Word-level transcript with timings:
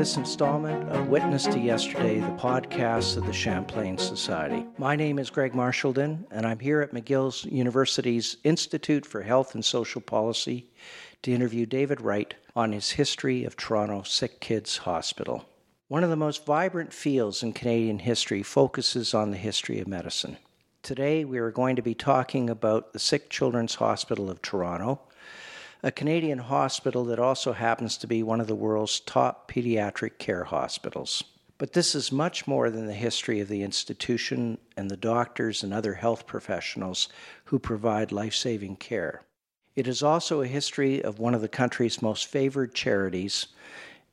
This 0.00 0.16
installment 0.16 0.88
of 0.88 1.08
Witness 1.08 1.44
to 1.44 1.58
Yesterday, 1.58 2.20
the 2.20 2.26
podcast 2.28 3.18
of 3.18 3.26
the 3.26 3.34
Champlain 3.34 3.98
Society. 3.98 4.64
My 4.78 4.96
name 4.96 5.18
is 5.18 5.28
Greg 5.28 5.52
Marchildon, 5.52 6.24
and 6.30 6.46
I'm 6.46 6.58
here 6.58 6.80
at 6.80 6.94
McGill 6.94 7.44
University's 7.52 8.38
Institute 8.42 9.04
for 9.04 9.20
Health 9.20 9.54
and 9.54 9.62
Social 9.62 10.00
Policy 10.00 10.70
to 11.20 11.32
interview 11.32 11.66
David 11.66 12.00
Wright 12.00 12.34
on 12.56 12.72
his 12.72 12.92
history 12.92 13.44
of 13.44 13.58
Toronto 13.58 14.02
Sick 14.02 14.40
Kids 14.40 14.78
Hospital. 14.78 15.44
One 15.88 16.02
of 16.02 16.08
the 16.08 16.16
most 16.16 16.46
vibrant 16.46 16.94
fields 16.94 17.42
in 17.42 17.52
Canadian 17.52 17.98
history 17.98 18.42
focuses 18.42 19.12
on 19.12 19.30
the 19.30 19.36
history 19.36 19.80
of 19.80 19.86
medicine. 19.86 20.38
Today, 20.82 21.26
we 21.26 21.36
are 21.36 21.50
going 21.50 21.76
to 21.76 21.82
be 21.82 21.94
talking 21.94 22.48
about 22.48 22.94
the 22.94 22.98
Sick 22.98 23.28
Children's 23.28 23.74
Hospital 23.74 24.30
of 24.30 24.40
Toronto 24.40 24.98
a 25.82 25.90
Canadian 25.90 26.38
hospital 26.38 27.04
that 27.06 27.18
also 27.18 27.52
happens 27.52 27.96
to 27.96 28.06
be 28.06 28.22
one 28.22 28.40
of 28.40 28.46
the 28.46 28.54
world's 28.54 29.00
top 29.00 29.50
pediatric 29.50 30.18
care 30.18 30.44
hospitals. 30.44 31.24
But 31.56 31.72
this 31.72 31.94
is 31.94 32.12
much 32.12 32.46
more 32.46 32.70
than 32.70 32.86
the 32.86 32.94
history 32.94 33.40
of 33.40 33.48
the 33.48 33.62
institution 33.62 34.58
and 34.76 34.90
the 34.90 34.96
doctors 34.96 35.62
and 35.62 35.72
other 35.72 35.94
health 35.94 36.26
professionals 36.26 37.08
who 37.44 37.58
provide 37.58 38.12
life 38.12 38.34
saving 38.34 38.76
care. 38.76 39.22
It 39.76 39.86
is 39.86 40.02
also 40.02 40.40
a 40.40 40.46
history 40.46 41.02
of 41.02 41.18
one 41.18 41.34
of 41.34 41.40
the 41.40 41.48
country's 41.48 42.02
most 42.02 42.26
favored 42.26 42.74
charities 42.74 43.46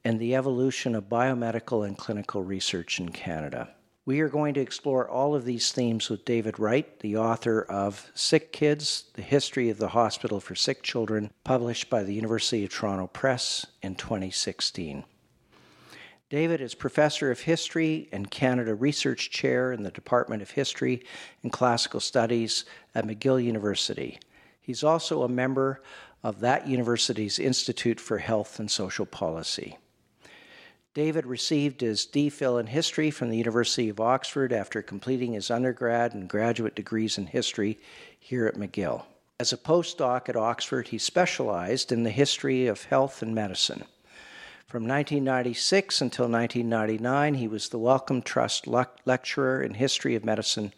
and 0.04 0.20
the 0.20 0.36
evolution 0.36 0.96
of 0.96 1.10
biomedical 1.10 1.86
and 1.86 1.98
clinical 1.98 2.44
research 2.44 3.00
in 3.00 3.10
Canada. 3.10 3.70
We 4.08 4.22
are 4.22 4.30
going 4.30 4.54
to 4.54 4.62
explore 4.62 5.06
all 5.06 5.36
of 5.36 5.44
these 5.44 5.74
themes 5.74 6.10
with 6.10 6.24
David 6.24 6.60
Wright, 6.60 6.98
the 7.02 7.18
author 7.18 7.64
of 7.64 8.10
Sick 8.16 8.54
Kids 8.54 9.04
The 9.16 9.22
History 9.22 9.70
of 9.70 9.80
the 9.80 9.90
Hospital 9.90 10.40
for 10.40 10.56
Sick 10.56 10.82
Children, 10.82 11.30
published 11.44 11.90
by 11.90 12.04
the 12.04 12.14
University 12.14 12.64
of 12.64 12.70
Toronto 12.70 13.08
Press 13.08 13.68
in 13.82 13.96
2016. 13.96 15.04
David 16.30 16.62
is 16.62 16.74
Professor 16.74 17.32
of 17.32 17.42
History 17.42 18.08
and 18.14 18.32
Canada 18.32 18.76
Research 18.76 19.30
Chair 19.30 19.74
in 19.74 19.84
the 19.84 19.92
Department 19.92 20.42
of 20.42 20.52
History 20.52 21.04
and 21.44 21.52
Classical 21.52 22.00
Studies 22.00 22.64
at 22.96 23.06
McGill 23.06 23.44
University. 23.44 24.22
He's 24.62 24.86
also 24.86 25.24
a 25.24 25.28
member 25.28 25.82
of 26.24 26.40
that 26.40 26.66
university's 26.66 27.40
Institute 27.40 28.00
for 28.00 28.20
Health 28.20 28.58
and 28.58 28.72
Social 28.72 29.06
Policy. 29.06 29.78
David 30.98 31.28
received 31.28 31.82
his 31.82 32.08
DPhil 32.12 32.60
in 32.60 32.66
history 32.66 33.12
from 33.12 33.30
the 33.30 33.38
University 33.38 33.88
of 33.88 34.00
Oxford 34.00 34.52
after 34.52 34.82
completing 34.82 35.34
his 35.34 35.52
undergrad 35.52 36.16
and 36.16 36.28
graduate 36.28 36.74
degrees 36.74 37.20
in 37.20 37.28
history 37.28 37.78
here 38.20 38.48
at 38.48 38.56
McGill. 38.56 39.04
As 39.40 39.54
a 39.54 39.58
postdoc 39.58 40.28
at 40.28 40.36
Oxford, 40.36 40.88
he 40.88 40.98
specialized 40.98 41.92
in 41.92 42.02
the 42.02 42.10
history 42.10 42.66
of 42.66 42.86
health 42.86 43.22
and 43.22 43.36
medicine. 43.36 43.84
From 44.66 44.88
1996 44.88 46.02
until 46.02 46.28
1999, 46.28 47.36
he 47.36 47.48
was 47.48 47.70
the 47.70 47.78
Wellcome 47.78 48.24
Trust 48.24 48.66
Lecturer 48.66 49.62
in 49.62 49.76
History 49.76 50.16
of 50.16 50.26
Medicine 50.26 50.74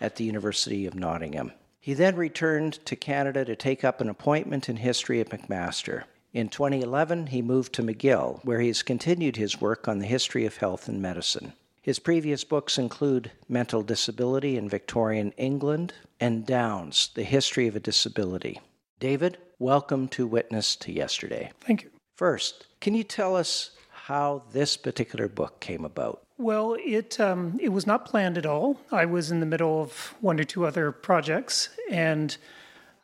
at 0.00 0.16
the 0.16 0.24
University 0.24 0.84
of 0.84 0.96
Nottingham. 0.96 1.52
He 1.78 1.94
then 1.94 2.16
returned 2.16 2.84
to 2.86 2.96
Canada 2.96 3.44
to 3.44 3.54
take 3.54 3.84
up 3.84 4.00
an 4.00 4.08
appointment 4.08 4.68
in 4.68 4.78
history 4.78 5.20
at 5.20 5.30
McMaster. 5.30 6.06
In 6.32 6.48
2011, 6.48 7.28
he 7.28 7.42
moved 7.42 7.72
to 7.72 7.82
McGill, 7.82 8.38
where 8.44 8.60
he 8.60 8.68
has 8.68 8.84
continued 8.84 9.34
his 9.34 9.60
work 9.60 9.88
on 9.88 9.98
the 9.98 10.06
history 10.06 10.46
of 10.46 10.58
health 10.58 10.86
and 10.86 11.02
medicine. 11.02 11.54
His 11.82 11.98
previous 11.98 12.44
books 12.44 12.78
include 12.78 13.32
Mental 13.48 13.82
Disability 13.82 14.56
in 14.56 14.68
Victorian 14.68 15.32
England 15.32 15.92
and 16.20 16.46
Downs, 16.46 17.10
The 17.14 17.24
History 17.24 17.66
of 17.66 17.74
a 17.74 17.80
Disability. 17.80 18.60
David, 19.00 19.38
welcome 19.58 20.06
to 20.08 20.24
Witness 20.24 20.76
to 20.76 20.92
Yesterday. 20.92 21.50
Thank 21.62 21.82
you. 21.82 21.90
First, 22.14 22.68
can 22.80 22.94
you 22.94 23.02
tell 23.02 23.34
us 23.34 23.72
how 23.90 24.44
this 24.52 24.76
particular 24.76 25.26
book 25.26 25.58
came 25.58 25.84
about? 25.84 26.22
Well, 26.38 26.76
it 26.78 27.18
um, 27.18 27.58
it 27.60 27.70
was 27.70 27.88
not 27.88 28.04
planned 28.04 28.38
at 28.38 28.46
all. 28.46 28.80
I 28.92 29.04
was 29.04 29.32
in 29.32 29.40
the 29.40 29.46
middle 29.46 29.82
of 29.82 30.14
one 30.20 30.38
or 30.38 30.44
two 30.44 30.64
other 30.64 30.92
projects, 30.92 31.70
and 31.90 32.36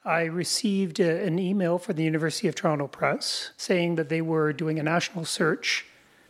I 0.06 0.22
received 0.22 1.00
a, 1.00 1.24
an 1.24 1.40
email 1.40 1.78
from 1.78 1.96
the 1.96 2.04
University 2.04 2.46
of 2.46 2.54
Toronto 2.54 2.86
Press 2.86 3.50
saying 3.56 3.96
that 3.96 4.08
they 4.08 4.22
were 4.22 4.52
doing 4.52 4.78
a 4.78 4.84
national 4.84 5.24
search 5.24 5.84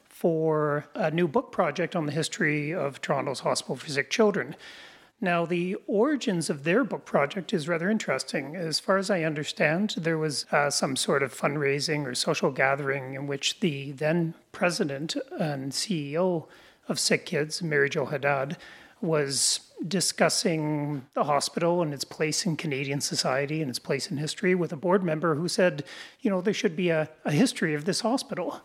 for 0.09 0.87
a 0.94 1.10
new 1.10 1.28
book 1.28 1.53
project 1.53 1.94
on 1.94 2.06
the 2.06 2.12
history 2.12 2.72
of 2.72 3.03
Toronto's 3.03 3.41
Hospital 3.41 3.76
for 3.76 3.91
Sick 3.91 4.09
Children. 4.09 4.56
Now, 5.20 5.44
the 5.44 5.76
origins 5.86 6.48
of 6.48 6.65
their 6.65 6.84
book 6.84 7.04
project 7.04 7.53
is 7.53 7.69
rather 7.69 7.91
interesting. 7.91 8.56
As 8.56 8.80
far 8.80 8.97
as 8.97 9.10
I 9.10 9.24
understand, 9.24 9.95
there 9.98 10.18
was 10.18 10.47
uh, 10.53 10.71
some 10.71 10.97
sort 10.97 11.22
of 11.22 11.34
fundraising 11.34 12.06
or 12.06 12.15
social 12.15 12.51
gathering 12.51 13.12
in 13.12 13.27
which 13.27 13.60
the 13.60 13.92
then 13.92 14.34
president 14.53 15.16
and 15.39 15.72
CEO 15.72 16.47
of 16.89 16.98
Sick 16.98 17.27
Kids, 17.27 17.62
Mary 17.62 17.91
Jo 17.91 18.06
Haddad, 18.06 18.56
was 19.06 19.60
discussing 19.86 21.06
the 21.14 21.24
hospital 21.24 21.82
and 21.82 21.92
its 21.92 22.04
place 22.04 22.47
in 22.47 22.56
Canadian 22.56 23.00
society 23.00 23.60
and 23.60 23.68
its 23.70 23.78
place 23.78 24.10
in 24.10 24.16
history 24.16 24.54
with 24.54 24.72
a 24.72 24.76
board 24.76 25.03
member 25.04 25.34
who 25.34 25.48
said, 25.48 25.84
you 26.20 26.30
know, 26.30 26.41
there 26.41 26.54
should 26.54 26.76
be 26.76 26.88
a, 26.88 27.08
a 27.24 27.32
history 27.32 27.74
of 27.74 27.84
this 27.84 28.00
hospital. 28.00 28.62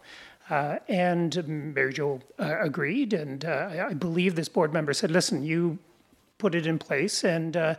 Uh, 0.49 0.79
and 0.87 1.47
Mary 1.47 1.93
Jo 1.93 2.19
uh, 2.39 2.59
agreed, 2.59 3.13
and 3.13 3.45
uh, 3.45 3.87
I 3.89 3.93
believe 3.93 4.35
this 4.35 4.49
board 4.49 4.73
member 4.73 4.93
said, 4.93 5.11
listen, 5.11 5.43
you 5.43 5.77
put 6.39 6.55
it 6.55 6.65
in 6.65 6.77
place, 6.77 7.23
and 7.23 7.55
uh, 7.55 7.75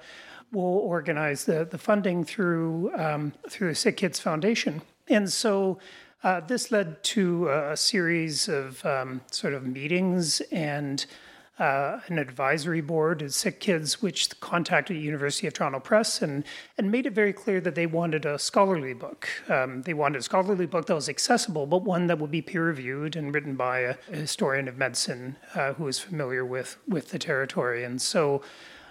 we'll 0.52 0.64
organize 0.64 1.44
the, 1.44 1.64
the 1.64 1.78
funding 1.78 2.24
through, 2.24 2.90
um, 2.96 3.32
through 3.50 3.68
the 3.68 3.74
Sick 3.74 3.96
Kids 3.98 4.20
Foundation. 4.20 4.80
And 5.08 5.30
so 5.30 5.78
uh, 6.22 6.40
this 6.40 6.70
led 6.70 7.02
to 7.04 7.48
a 7.48 7.76
series 7.76 8.48
of 8.48 8.84
um, 8.86 9.20
sort 9.30 9.54
of 9.54 9.66
meetings 9.66 10.40
and 10.52 11.04
uh, 11.58 12.00
an 12.06 12.18
advisory 12.18 12.80
board 12.80 13.22
of 13.22 13.34
sick 13.34 13.60
kids, 13.60 14.00
which 14.00 14.40
contacted 14.40 14.96
University 14.96 15.46
of 15.46 15.52
Toronto 15.52 15.80
Press 15.80 16.22
and, 16.22 16.44
and 16.78 16.90
made 16.90 17.06
it 17.06 17.12
very 17.12 17.32
clear 17.32 17.60
that 17.60 17.74
they 17.74 17.86
wanted 17.86 18.24
a 18.24 18.38
scholarly 18.38 18.94
book. 18.94 19.28
Um, 19.48 19.82
they 19.82 19.94
wanted 19.94 20.18
a 20.18 20.22
scholarly 20.22 20.66
book 20.66 20.86
that 20.86 20.94
was 20.94 21.08
accessible, 21.08 21.66
but 21.66 21.82
one 21.82 22.06
that 22.06 22.18
would 22.18 22.30
be 22.30 22.42
peer 22.42 22.64
reviewed 22.66 23.16
and 23.16 23.34
written 23.34 23.54
by 23.54 23.80
a, 23.80 23.94
a 24.10 24.16
historian 24.16 24.66
of 24.66 24.78
medicine 24.78 25.36
uh, 25.54 25.74
who 25.74 25.86
is 25.88 25.98
familiar 25.98 26.44
with, 26.44 26.78
with 26.88 27.10
the 27.10 27.18
territory. 27.18 27.84
And 27.84 28.00
so, 28.00 28.42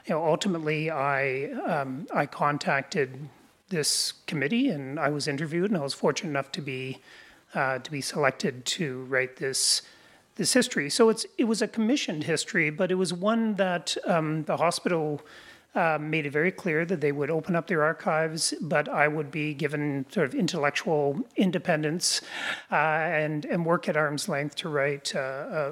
you 0.05 0.15
know, 0.15 0.25
ultimately, 0.25 0.89
I 0.89 1.51
um, 1.65 2.07
I 2.13 2.25
contacted 2.25 3.29
this 3.69 4.13
committee 4.25 4.69
and 4.69 4.99
I 4.99 5.09
was 5.09 5.27
interviewed, 5.27 5.71
and 5.71 5.77
I 5.77 5.83
was 5.83 5.93
fortunate 5.93 6.31
enough 6.31 6.51
to 6.53 6.61
be 6.61 6.99
uh, 7.53 7.79
to 7.79 7.91
be 7.91 8.01
selected 8.01 8.65
to 8.65 9.03
write 9.03 9.37
this 9.37 9.81
this 10.41 10.53
history. 10.53 10.89
So 10.89 11.09
it's 11.09 11.25
it 11.37 11.45
was 11.45 11.61
a 11.61 11.67
commissioned 11.67 12.23
history, 12.23 12.71
but 12.71 12.91
it 12.91 12.95
was 12.95 13.13
one 13.13 13.55
that 13.55 13.95
um, 14.05 14.43
the 14.45 14.57
hospital 14.57 15.21
uh, 15.75 15.99
made 16.01 16.25
it 16.25 16.31
very 16.31 16.51
clear 16.51 16.83
that 16.83 16.99
they 16.99 17.11
would 17.11 17.29
open 17.29 17.55
up 17.55 17.67
their 17.67 17.83
archives, 17.83 18.53
but 18.59 18.89
I 18.89 19.07
would 19.07 19.29
be 19.29 19.53
given 19.53 20.05
sort 20.09 20.25
of 20.27 20.33
intellectual 20.33 21.03
independence 21.35 22.21
uh, 22.71 22.75
and 23.23 23.45
and 23.45 23.65
work 23.65 23.87
at 23.87 23.95
arm's 23.95 24.27
length 24.27 24.55
to 24.61 24.69
write 24.69 25.15
uh, 25.15 25.19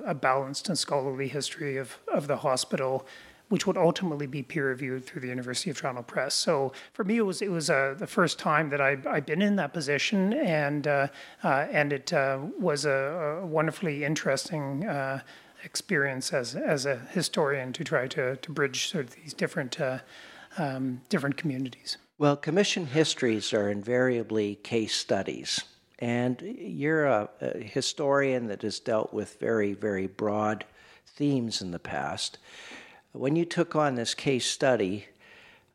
a, 0.06 0.12
a, 0.12 0.13
balanced 0.13 0.69
and 0.69 0.77
scholarly 0.77 1.27
history 1.27 1.75
of 1.77 1.98
of 2.07 2.27
the 2.27 2.38
hospital 2.38 3.07
which 3.49 3.67
would 3.67 3.77
ultimately 3.77 4.27
be 4.27 4.41
peer 4.41 4.67
reviewed 4.67 5.05
through 5.05 5.21
the 5.21 5.27
University 5.27 5.69
of 5.69 5.77
Toronto 5.77 6.03
Press. 6.03 6.33
So 6.33 6.71
for 6.93 7.03
me, 7.03 7.17
it 7.17 7.25
was 7.25 7.41
it 7.41 7.51
was 7.51 7.69
uh, 7.69 7.95
the 7.97 8.07
first 8.07 8.39
time 8.39 8.69
that 8.69 8.79
I 8.79 8.97
I've 9.09 9.25
been 9.25 9.41
in 9.41 9.55
that 9.57 9.73
position, 9.73 10.33
and 10.33 10.87
uh, 10.87 11.07
uh, 11.43 11.67
and 11.71 11.91
it 11.91 12.13
uh, 12.13 12.39
was 12.59 12.85
a, 12.85 13.41
a, 13.41 13.45
wonderfully 13.45 14.03
interesting. 14.03 14.85
Uh, 14.85 15.21
experience 15.63 16.31
as 16.31 16.55
as 16.55 16.85
a 16.85 16.95
historian 17.11 17.73
to 17.73 17.83
try 17.83 18.07
to 18.07 18.37
to 18.37 18.51
bridge 18.51 18.89
sort 18.89 19.05
of 19.05 19.15
these 19.15 19.33
different 19.33 19.79
uh, 19.79 19.99
um, 20.57 21.01
different 21.09 21.37
communities. 21.37 21.97
Well, 22.17 22.35
commission 22.35 22.85
histories 22.85 23.53
are 23.53 23.69
invariably 23.69 24.55
case 24.55 24.95
studies, 24.95 25.63
and 25.99 26.41
you're 26.41 27.05
a, 27.05 27.29
a 27.41 27.57
historian 27.59 28.47
that 28.47 28.61
has 28.61 28.79
dealt 28.79 29.13
with 29.13 29.39
very 29.39 29.73
very 29.73 30.07
broad 30.07 30.65
themes 31.05 31.61
in 31.61 31.71
the 31.71 31.79
past. 31.79 32.37
When 33.11 33.35
you 33.35 33.45
took 33.45 33.75
on 33.75 33.95
this 33.95 34.13
case 34.13 34.45
study, 34.45 35.07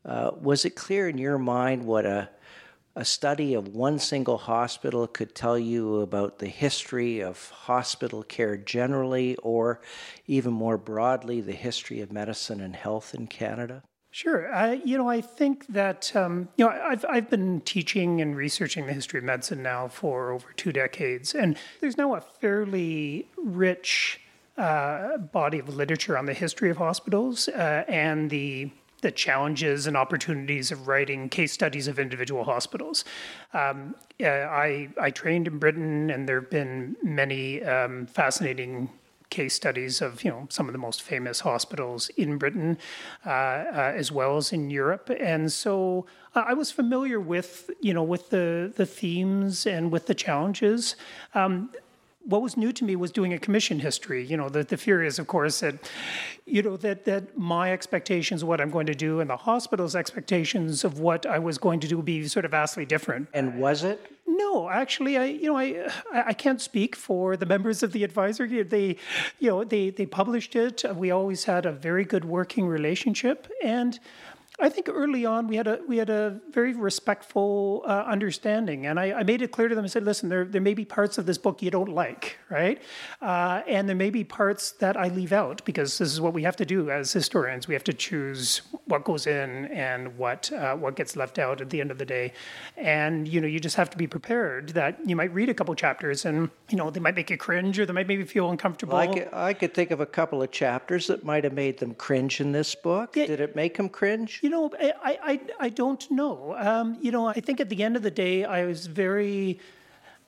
uh, 0.05 0.31
was 0.39 0.63
it 0.63 0.75
clear 0.75 1.09
in 1.09 1.17
your 1.17 1.37
mind 1.37 1.85
what 1.85 2.05
a, 2.05 2.29
a 2.95 3.03
study 3.03 3.53
of 3.53 3.67
one 3.67 3.99
single 3.99 4.37
hospital 4.37 5.05
could 5.05 5.35
tell 5.35 5.59
you 5.59 5.99
about 5.99 6.39
the 6.39 6.47
history 6.47 7.19
of 7.19 7.49
hospital 7.49 8.23
care 8.23 8.55
generally, 8.55 9.35
or 9.37 9.81
even 10.27 10.53
more 10.53 10.77
broadly, 10.77 11.41
the 11.41 11.51
history 11.51 11.99
of 11.99 12.11
medicine 12.11 12.61
and 12.61 12.75
health 12.75 13.13
in 13.13 13.27
Canada? 13.27 13.83
Sure. 14.11 14.49
Uh, 14.53 14.71
you 14.71 14.97
know, 14.97 15.09
I 15.09 15.19
think 15.19 15.67
that, 15.67 16.15
um, 16.15 16.47
you 16.55 16.63
know, 16.63 16.71
I've, 16.71 17.03
I've 17.09 17.29
been 17.29 17.59
teaching 17.59 18.21
and 18.21 18.33
researching 18.33 18.85
the 18.85 18.93
history 18.93 19.17
of 19.17 19.25
medicine 19.25 19.61
now 19.61 19.89
for 19.89 20.31
over 20.31 20.53
two 20.55 20.71
decades, 20.71 21.35
and 21.35 21.57
there's 21.81 21.97
now 21.97 22.15
a 22.15 22.21
fairly 22.21 23.27
rich 23.35 24.21
uh, 24.57 25.17
body 25.17 25.59
of 25.59 25.69
literature 25.75 26.17
on 26.17 26.25
the 26.25 26.33
history 26.33 26.69
of 26.69 26.77
hospitals 26.77 27.47
uh, 27.49 27.83
and 27.87 28.29
the 28.29 28.71
the 29.01 29.11
challenges 29.11 29.85
and 29.85 29.95
opportunities 29.95 30.71
of 30.71 30.87
writing 30.87 31.29
case 31.29 31.51
studies 31.51 31.87
of 31.87 31.99
individual 31.99 32.43
hospitals. 32.43 33.05
Um, 33.53 33.93
uh, 34.19 34.27
I, 34.27 34.89
I 34.99 35.11
trained 35.11 35.47
in 35.47 35.59
Britain, 35.59 36.09
and 36.09 36.27
there 36.27 36.39
have 36.39 36.49
been 36.49 36.95
many 37.03 37.61
um, 37.63 38.07
fascinating 38.07 38.89
case 39.29 39.53
studies 39.53 40.01
of 40.01 40.23
you 40.23 40.31
know 40.31 40.47
some 40.49 40.67
of 40.67 40.73
the 40.73 40.79
most 40.79 41.01
famous 41.01 41.41
hospitals 41.41 42.09
in 42.17 42.37
Britain, 42.37 42.77
uh, 43.25 43.29
uh, 43.29 43.93
as 43.95 44.11
well 44.11 44.37
as 44.37 44.53
in 44.53 44.69
Europe, 44.69 45.11
and 45.19 45.51
so 45.51 46.05
I 46.33 46.53
was 46.53 46.71
familiar 46.71 47.19
with 47.19 47.69
you 47.81 47.93
know 47.93 48.03
with 48.03 48.29
the 48.29 48.73
the 48.75 48.85
themes 48.85 49.65
and 49.65 49.91
with 49.91 50.07
the 50.07 50.15
challenges. 50.15 50.95
Um, 51.33 51.69
what 52.25 52.41
was 52.41 52.57
new 52.57 52.71
to 52.71 52.83
me 52.83 52.95
was 52.95 53.11
doing 53.11 53.33
a 53.33 53.39
commission 53.39 53.79
history. 53.79 54.25
You 54.25 54.35
know, 54.37 54.49
the, 54.49 54.63
the 54.63 54.77
fear 54.77 55.03
is, 55.03 55.19
of 55.19 55.27
course, 55.27 55.59
that, 55.59 55.75
you 56.45 56.61
know, 56.63 56.75
that, 56.77 57.05
that 57.05 57.37
my 57.37 57.71
expectations 57.71 58.41
of 58.41 58.47
what 58.47 58.59
I'm 58.59 58.71
going 58.71 58.87
to 58.87 58.95
do 58.95 59.19
and 59.19 59.29
the 59.29 59.37
hospital's 59.37 59.95
expectations 59.95 60.83
of 60.83 60.99
what 60.99 61.25
I 61.25 61.39
was 61.39 61.57
going 61.57 61.79
to 61.81 61.87
do 61.87 61.97
would 61.97 62.05
be 62.05 62.27
sort 62.27 62.45
of 62.45 62.51
vastly 62.51 62.85
different. 62.85 63.29
And 63.33 63.59
was 63.59 63.83
it? 63.83 64.11
No, 64.27 64.69
actually, 64.69 65.17
I, 65.17 65.25
you 65.25 65.53
know, 65.53 65.57
I, 65.57 65.87
I 66.11 66.33
can't 66.33 66.59
speak 66.59 66.95
for 66.95 67.37
the 67.37 67.45
members 67.45 67.83
of 67.83 67.91
the 67.91 68.03
advisory. 68.03 68.63
They, 68.63 68.97
you 69.39 69.49
know, 69.49 69.63
they, 69.63 69.91
they 69.91 70.07
published 70.07 70.55
it. 70.55 70.83
We 70.95 71.11
always 71.11 71.45
had 71.45 71.65
a 71.65 71.71
very 71.71 72.05
good 72.05 72.25
working 72.25 72.65
relationship. 72.65 73.47
And 73.63 73.99
I 74.57 74.69
think 74.69 74.87
early 74.89 75.25
on 75.25 75.47
we 75.47 75.57
had 75.57 75.67
a 75.67 75.79
we 75.85 75.97
had 75.97 76.09
a 76.09 76.39
very 76.51 76.73
respectful 76.73 77.83
uh, 77.85 78.05
understanding, 78.07 78.85
and 78.85 78.97
I, 78.97 79.11
I, 79.11 79.23
made 79.23 79.41
it 79.41 79.51
clear 79.51 79.67
to 79.67 79.75
them. 79.75 79.83
I 79.83 79.87
said, 79.89 80.05
"Listen, 80.05 80.29
there 80.29 80.45
there 80.45 80.61
may 80.61 80.73
be 80.73 80.85
parts 80.85 81.17
of 81.17 81.25
this 81.25 81.37
book 81.37 81.61
you 81.61 81.69
don't 81.69 81.89
like, 81.89 82.37
right? 82.49 82.81
Uh, 83.21 83.63
and 83.67 83.89
there 83.89 83.97
may 83.97 84.09
be 84.09 84.23
parts 84.23 84.71
that 84.73 84.95
I 84.95 85.09
leave 85.09 85.33
out 85.33 85.63
because 85.65 85.97
this 85.97 86.13
is 86.13 86.21
what 86.21 86.33
we 86.33 86.43
have 86.43 86.55
to 86.57 86.65
do 86.65 86.89
as 86.89 87.11
historians. 87.11 87.67
We 87.67 87.73
have 87.73 87.83
to 87.85 87.93
choose 87.93 88.61
what 88.85 89.03
goes 89.03 89.27
in 89.27 89.65
and 89.65 90.17
what 90.17 90.51
uh, 90.53 90.75
what 90.75 90.95
gets 90.95 91.17
left 91.17 91.37
out 91.37 91.59
at 91.59 91.69
the 91.69 91.81
end 91.81 91.91
of 91.91 91.97
the 91.97 92.05
day. 92.05 92.31
And 92.77 93.27
you 93.27 93.41
know, 93.41 93.47
you 93.47 93.59
just 93.59 93.75
have 93.75 93.89
to 93.89 93.97
be 93.97 94.07
prepared 94.07 94.69
that 94.69 94.97
you 95.05 95.17
might 95.17 95.33
read 95.33 95.49
a 95.49 95.53
couple 95.53 95.75
chapters, 95.75 96.23
and 96.23 96.49
you 96.69 96.77
know, 96.77 96.89
they 96.89 97.01
might 97.01 97.15
make 97.15 97.29
you 97.29 97.37
cringe 97.37 97.77
or 97.77 97.85
they 97.85 97.93
might 97.93 98.07
make 98.07 98.19
you 98.19 98.25
feel 98.25 98.49
uncomfortable. 98.49 98.95
I 98.95 99.07
could, 99.07 99.29
I 99.33 99.53
could 99.53 99.73
think 99.73 99.91
of 99.91 99.99
a 99.99 100.05
couple 100.05 100.41
of 100.41 100.51
chapters 100.51 101.07
that 101.07 101.25
might 101.25 101.43
have 101.43 101.53
made 101.53 101.77
them 101.77 101.93
cringe 101.93 102.39
in 102.39 102.53
this 102.53 102.73
book. 102.73 103.17
Yeah. 103.17 103.25
Did 103.25 103.41
it 103.41 103.53
make 103.53 103.75
them 103.75 103.89
cringe? 103.89 104.39
You 104.45 104.51
know, 104.51 104.69
I, 104.79 104.93
I, 105.03 105.39
I 105.59 105.69
don't 105.69 106.11
know. 106.11 106.55
Um, 106.55 106.99
you 107.01 107.09
know, 107.09 107.25
I 107.25 107.39
think 107.39 107.59
at 107.59 107.67
the 107.67 107.81
end 107.81 107.95
of 107.95 108.03
the 108.03 108.11
day, 108.11 108.45
I 108.45 108.67
was 108.67 108.85
very, 108.85 109.59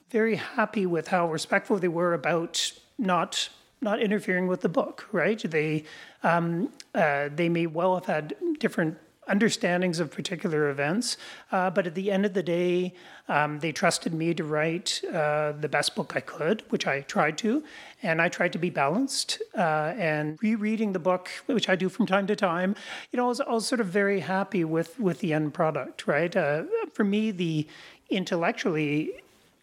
very 0.09 0.37
happy 0.37 0.87
with 0.87 1.09
how 1.09 1.31
respectful 1.31 1.77
they 1.77 1.87
were 1.87 2.15
about 2.15 2.71
not 2.97 3.49
not 3.79 4.01
interfering 4.01 4.47
with 4.47 4.61
the 4.61 4.69
book. 4.69 5.07
Right? 5.11 5.39
They 5.39 5.83
um, 6.23 6.73
uh, 6.95 7.29
they 7.31 7.47
may 7.47 7.67
well 7.67 7.93
have 7.93 8.07
had 8.07 8.35
different 8.57 8.97
understandings 9.27 9.99
of 9.99 10.11
particular 10.11 10.69
events. 10.69 11.17
Uh, 11.51 11.69
but 11.69 11.87
at 11.87 11.95
the 11.95 12.11
end 12.11 12.25
of 12.25 12.33
the 12.33 12.43
day, 12.43 12.93
um, 13.27 13.59
they 13.59 13.71
trusted 13.71 14.13
me 14.13 14.33
to 14.33 14.43
write 14.43 15.01
uh, 15.13 15.51
the 15.51 15.69
best 15.69 15.95
book 15.95 16.13
I 16.15 16.21
could, 16.21 16.63
which 16.69 16.87
I 16.87 17.01
tried 17.01 17.37
to. 17.39 17.63
And 18.03 18.21
I 18.21 18.29
tried 18.29 18.53
to 18.53 18.59
be 18.59 18.69
balanced. 18.69 19.41
Uh, 19.55 19.93
and 19.97 20.37
rereading 20.41 20.93
the 20.93 20.99
book, 20.99 21.29
which 21.45 21.69
I 21.69 21.75
do 21.75 21.89
from 21.89 22.05
time 22.05 22.27
to 22.27 22.35
time, 22.35 22.75
you 23.11 23.17
know, 23.17 23.25
I 23.25 23.29
was, 23.29 23.41
I 23.41 23.51
was 23.51 23.67
sort 23.67 23.81
of 23.81 23.87
very 23.87 24.21
happy 24.21 24.63
with, 24.63 24.99
with 24.99 25.19
the 25.19 25.33
end 25.33 25.53
product, 25.53 26.07
right? 26.07 26.35
Uh, 26.35 26.63
for 26.93 27.03
me, 27.03 27.31
the 27.31 27.67
intellectually 28.09 29.11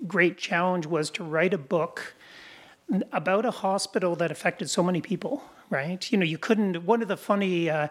great 0.06 0.36
challenge 0.36 0.86
was 0.86 1.10
to 1.10 1.24
write 1.24 1.54
a 1.54 1.58
book 1.58 2.14
about 3.12 3.44
a 3.44 3.50
hospital 3.50 4.14
that 4.16 4.30
affected 4.30 4.68
so 4.68 4.82
many 4.82 5.00
people 5.00 5.42
right 5.70 6.12
you 6.12 6.18
know 6.18 6.24
you 6.24 6.38
couldn't 6.38 6.84
one 6.84 7.00
of 7.02 7.08
the 7.08 7.16
funny 7.16 7.70
uh, 7.70 7.88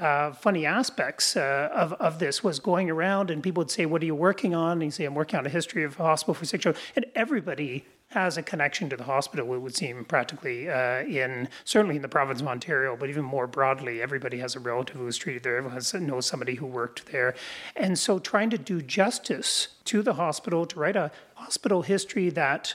uh, 0.00 0.32
funny 0.32 0.66
aspects 0.66 1.36
uh, 1.36 1.70
of, 1.72 1.94
of 1.94 2.18
this 2.18 2.44
was 2.44 2.60
going 2.60 2.90
around 2.90 3.30
and 3.30 3.42
people 3.42 3.62
would 3.62 3.70
say, 3.70 3.86
What 3.86 4.02
are 4.02 4.04
you 4.04 4.14
working 4.14 4.54
on? 4.54 4.72
And 4.72 4.84
you 4.84 4.90
say, 4.90 5.04
I'm 5.04 5.14
working 5.14 5.38
on 5.38 5.46
a 5.46 5.48
history 5.48 5.84
of 5.84 5.98
a 5.98 6.02
hospital 6.02 6.34
for 6.34 6.44
sick 6.44 6.60
children. 6.60 6.82
And 6.96 7.06
everybody 7.14 7.84
has 8.10 8.36
a 8.36 8.42
connection 8.42 8.88
to 8.88 8.96
the 8.96 9.04
hospital, 9.04 9.52
it 9.54 9.58
would 9.58 9.74
seem 9.74 10.04
practically 10.04 10.70
uh, 10.70 11.00
in 11.00 11.48
certainly 11.64 11.96
in 11.96 12.02
the 12.02 12.08
province 12.08 12.40
of 12.40 12.46
Ontario, 12.46 12.96
but 12.96 13.08
even 13.08 13.24
more 13.24 13.46
broadly, 13.46 14.00
everybody 14.00 14.38
has 14.38 14.54
a 14.54 14.60
relative 14.60 14.96
who 14.96 15.04
was 15.04 15.16
treated 15.16 15.42
there, 15.42 15.56
everyone 15.56 15.74
has, 15.74 15.92
knows 15.94 16.24
somebody 16.24 16.54
who 16.54 16.66
worked 16.66 17.06
there. 17.10 17.34
And 17.74 17.98
so 17.98 18.18
trying 18.18 18.50
to 18.50 18.58
do 18.58 18.80
justice 18.80 19.68
to 19.86 20.02
the 20.02 20.14
hospital, 20.14 20.66
to 20.66 20.78
write 20.78 20.96
a 20.96 21.10
hospital 21.34 21.82
history 21.82 22.30
that 22.30 22.74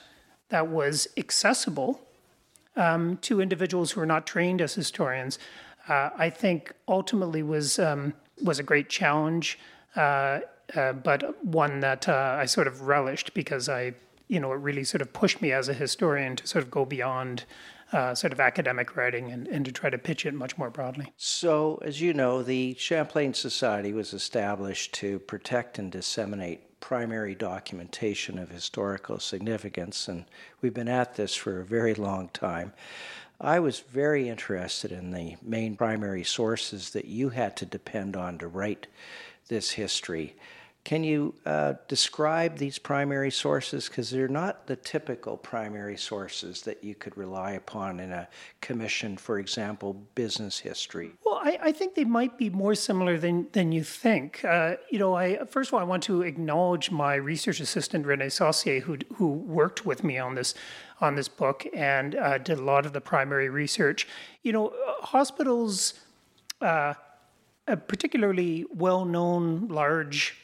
that 0.51 0.67
was 0.67 1.07
accessible 1.17 1.99
um, 2.77 3.17
to 3.17 3.41
individuals 3.41 3.91
who 3.91 4.01
are 4.01 4.05
not 4.05 4.25
trained 4.25 4.61
as 4.61 4.75
historians 4.75 5.37
uh, 5.87 6.09
I 6.15 6.29
think 6.29 6.73
ultimately 6.87 7.43
was 7.43 7.79
um, 7.79 8.13
was 8.41 8.59
a 8.59 8.63
great 8.63 8.89
challenge, 8.89 9.59
uh, 9.95 10.39
uh, 10.75 10.93
but 10.93 11.43
one 11.45 11.79
that 11.81 12.07
uh, 12.07 12.37
I 12.39 12.45
sort 12.45 12.67
of 12.67 12.81
relished 12.83 13.33
because 13.33 13.69
I, 13.69 13.93
you 14.27 14.39
know, 14.39 14.51
it 14.51 14.57
really 14.57 14.83
sort 14.83 15.01
of 15.01 15.13
pushed 15.13 15.41
me 15.41 15.51
as 15.51 15.69
a 15.69 15.73
historian 15.73 16.35
to 16.37 16.47
sort 16.47 16.63
of 16.63 16.71
go 16.71 16.85
beyond. 16.85 17.45
Uh, 17.93 18.15
sort 18.15 18.31
of 18.31 18.39
academic 18.39 18.95
writing 18.95 19.33
and, 19.33 19.49
and 19.49 19.65
to 19.65 19.71
try 19.73 19.89
to 19.89 19.97
pitch 19.97 20.25
it 20.25 20.33
much 20.33 20.57
more 20.57 20.69
broadly. 20.69 21.11
So, 21.17 21.77
as 21.83 21.99
you 21.99 22.13
know, 22.13 22.41
the 22.41 22.73
Champlain 22.75 23.33
Society 23.33 23.91
was 23.91 24.13
established 24.13 24.93
to 24.93 25.19
protect 25.19 25.77
and 25.77 25.91
disseminate 25.91 26.61
primary 26.81 27.33
documentation 27.33 28.37
of 28.37 28.49
historical 28.49 29.19
significance, 29.19 30.09
and 30.09 30.25
we've 30.61 30.73
been 30.73 30.89
at 30.89 31.15
this 31.15 31.33
for 31.33 31.61
a 31.61 31.65
very 31.65 31.93
long 31.93 32.27
time. 32.33 32.73
I 33.39 33.59
was 33.59 33.79
very 33.79 34.27
interested 34.27 34.91
in 34.91 35.11
the 35.11 35.37
main 35.41 35.77
primary 35.77 36.25
sources 36.25 36.89
that 36.89 37.05
you 37.05 37.29
had 37.29 37.55
to 37.57 37.65
depend 37.65 38.17
on 38.17 38.37
to 38.39 38.47
write 38.47 38.87
this 39.47 39.71
history. 39.71 40.35
Can 40.83 41.03
you 41.03 41.35
uh, 41.45 41.73
describe 41.87 42.57
these 42.57 42.79
primary 42.79 43.29
sources? 43.29 43.87
Because 43.87 44.09
they're 44.09 44.27
not 44.27 44.65
the 44.65 44.75
typical 44.75 45.37
primary 45.37 45.95
sources 45.95 46.63
that 46.63 46.83
you 46.83 46.95
could 46.95 47.15
rely 47.15 47.51
upon 47.51 47.99
in 47.99 48.11
a 48.11 48.27
commission, 48.61 49.15
for 49.15 49.37
example, 49.37 49.93
business 50.15 50.57
history. 50.57 51.11
Well, 51.23 51.39
I, 51.43 51.59
I 51.61 51.71
think 51.71 51.93
they 51.93 52.03
might 52.03 52.35
be 52.35 52.49
more 52.49 52.73
similar 52.73 53.19
than, 53.19 53.47
than 53.51 53.71
you 53.71 53.83
think. 53.83 54.43
Uh, 54.43 54.77
you 54.89 54.97
know, 54.97 55.13
I 55.13 55.45
first 55.45 55.69
of 55.69 55.75
all, 55.75 55.79
I 55.79 55.83
want 55.83 56.01
to 56.03 56.23
acknowledge 56.23 56.89
my 56.89 57.13
research 57.13 57.59
assistant, 57.59 58.07
Renee 58.07 58.29
Saucier, 58.29 58.79
who, 58.79 58.97
who 59.15 59.27
worked 59.27 59.85
with 59.85 60.03
me 60.03 60.17
on 60.17 60.33
this 60.35 60.55
on 60.99 61.15
this 61.15 61.27
book 61.27 61.65
and 61.73 62.15
uh, 62.15 62.37
did 62.37 62.59
a 62.59 62.61
lot 62.61 62.85
of 62.85 62.93
the 62.93 63.01
primary 63.01 63.49
research. 63.49 64.07
You 64.43 64.53
know, 64.53 64.73
hospitals, 65.01 65.95
uh, 66.61 66.93
a 67.67 67.77
particularly 67.77 68.65
well 68.71 69.05
known, 69.05 69.67
large 69.67 70.37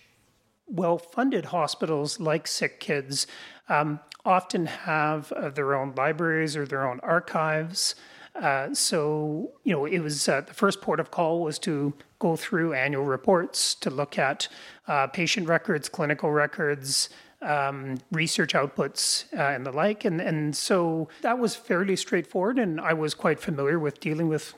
well 0.67 0.97
funded 0.97 1.45
hospitals 1.45 2.19
like 2.19 2.45
SickKids 2.45 3.25
um, 3.69 3.99
often 4.25 4.65
have 4.65 5.31
uh, 5.31 5.49
their 5.49 5.75
own 5.75 5.93
libraries 5.95 6.55
or 6.55 6.65
their 6.65 6.87
own 6.87 6.99
archives. 7.01 7.95
Uh, 8.35 8.73
so, 8.73 9.51
you 9.63 9.73
know, 9.73 9.85
it 9.85 9.99
was 9.99 10.29
uh, 10.29 10.41
the 10.41 10.53
first 10.53 10.81
port 10.81 10.99
of 10.99 11.09
call 11.09 11.41
was 11.41 11.57
to 11.57 11.93
go 12.19 12.35
through 12.35 12.73
annual 12.73 13.03
reports 13.03 13.73
to 13.75 13.89
look 13.89 14.19
at 14.19 14.47
uh, 14.87 15.07
patient 15.07 15.47
records, 15.47 15.89
clinical 15.89 16.29
records, 16.29 17.09
um, 17.41 17.97
research 18.11 18.53
outputs, 18.53 19.25
uh, 19.33 19.41
and 19.41 19.65
the 19.65 19.71
like. 19.71 20.05
And, 20.05 20.21
and 20.21 20.55
so 20.55 21.09
that 21.21 21.39
was 21.39 21.55
fairly 21.55 21.95
straightforward, 21.95 22.59
and 22.59 22.79
I 22.79 22.93
was 22.93 23.13
quite 23.13 23.39
familiar 23.39 23.79
with 23.79 23.99
dealing 23.99 24.27
with 24.27 24.53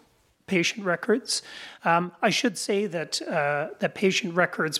patient 0.47 0.85
records. 0.85 1.41
Um, 1.85 2.11
I 2.21 2.31
should 2.31 2.57
say 2.57 2.85
that 2.87 3.21
uh, 3.21 3.69
that 3.79 3.95
patient 3.95 4.33
records 4.33 4.79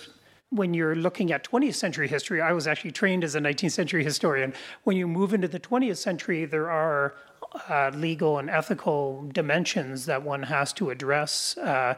when 0.50 0.74
you're 0.74 0.96
looking 0.96 1.32
at 1.32 1.44
20th 1.44 1.76
century 1.76 2.08
history, 2.08 2.40
I 2.40 2.52
was 2.52 2.66
actually 2.66 2.90
trained 2.90 3.22
as 3.24 3.34
a 3.34 3.40
19th 3.40 3.72
century 3.72 4.04
historian. 4.04 4.52
When 4.82 4.96
you 4.96 5.06
move 5.06 5.32
into 5.32 5.48
the 5.48 5.60
20th 5.60 5.96
century, 5.96 6.44
there 6.44 6.70
are 6.70 7.14
uh, 7.68 7.90
legal 7.94 8.38
and 8.38 8.48
ethical 8.48 9.28
dimensions 9.32 10.06
that 10.06 10.22
one 10.22 10.44
has 10.44 10.72
to 10.74 10.90
address, 10.90 11.56
uh, 11.58 11.94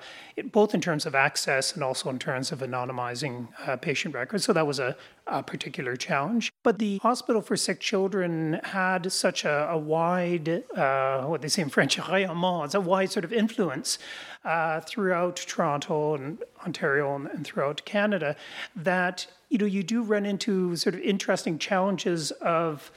both 0.51 0.75
in 0.75 0.81
terms 0.81 1.05
of 1.05 1.15
access 1.15 1.75
and 1.75 1.85
also 1.85 2.09
in 2.09 2.19
terms 2.19 2.53
of 2.53 2.61
anonymizing 2.61 3.49
uh, 3.67 3.77
patient 3.77 4.15
records. 4.15 4.45
So 4.45 4.53
that 4.53 4.67
was 4.67 4.79
a, 4.79 4.97
a, 5.27 5.43
particular 5.43 5.95
challenge. 5.97 6.53
But 6.63 6.79
the 6.79 6.99
Hospital 6.99 7.43
for 7.43 7.57
Sick 7.57 7.81
Children 7.81 8.61
had 8.65 9.13
such 9.13 9.45
a, 9.45 9.69
a 9.71 9.79
wide, 9.79 10.65
uh, 10.75 11.25
what 11.25 11.43
they 11.43 11.49
say 11.49 11.63
in 11.63 11.69
French, 11.69 11.99
rayonnement, 11.99 12.67
it's 12.67 12.75
a 12.75 12.81
wide 12.81 13.13
sort 13.13 13.25
of 13.25 13.33
influence 13.33 13.99
uh, 14.45 14.81
throughout 14.81 15.37
Toronto 15.37 16.15
and 16.15 16.39
Ontario 16.65 17.15
and, 17.15 17.27
and 17.29 17.45
throughout 17.45 17.85
Canada 17.85 18.37
that 18.75 19.27
you 19.49 19.59
know 19.59 19.67
you 19.67 19.83
do 19.83 20.03
run 20.03 20.25
into 20.25 20.75
sort 20.77 20.95
of 20.95 21.01
interesting 21.03 21.59
challenges 21.59 22.31
of 22.41 22.91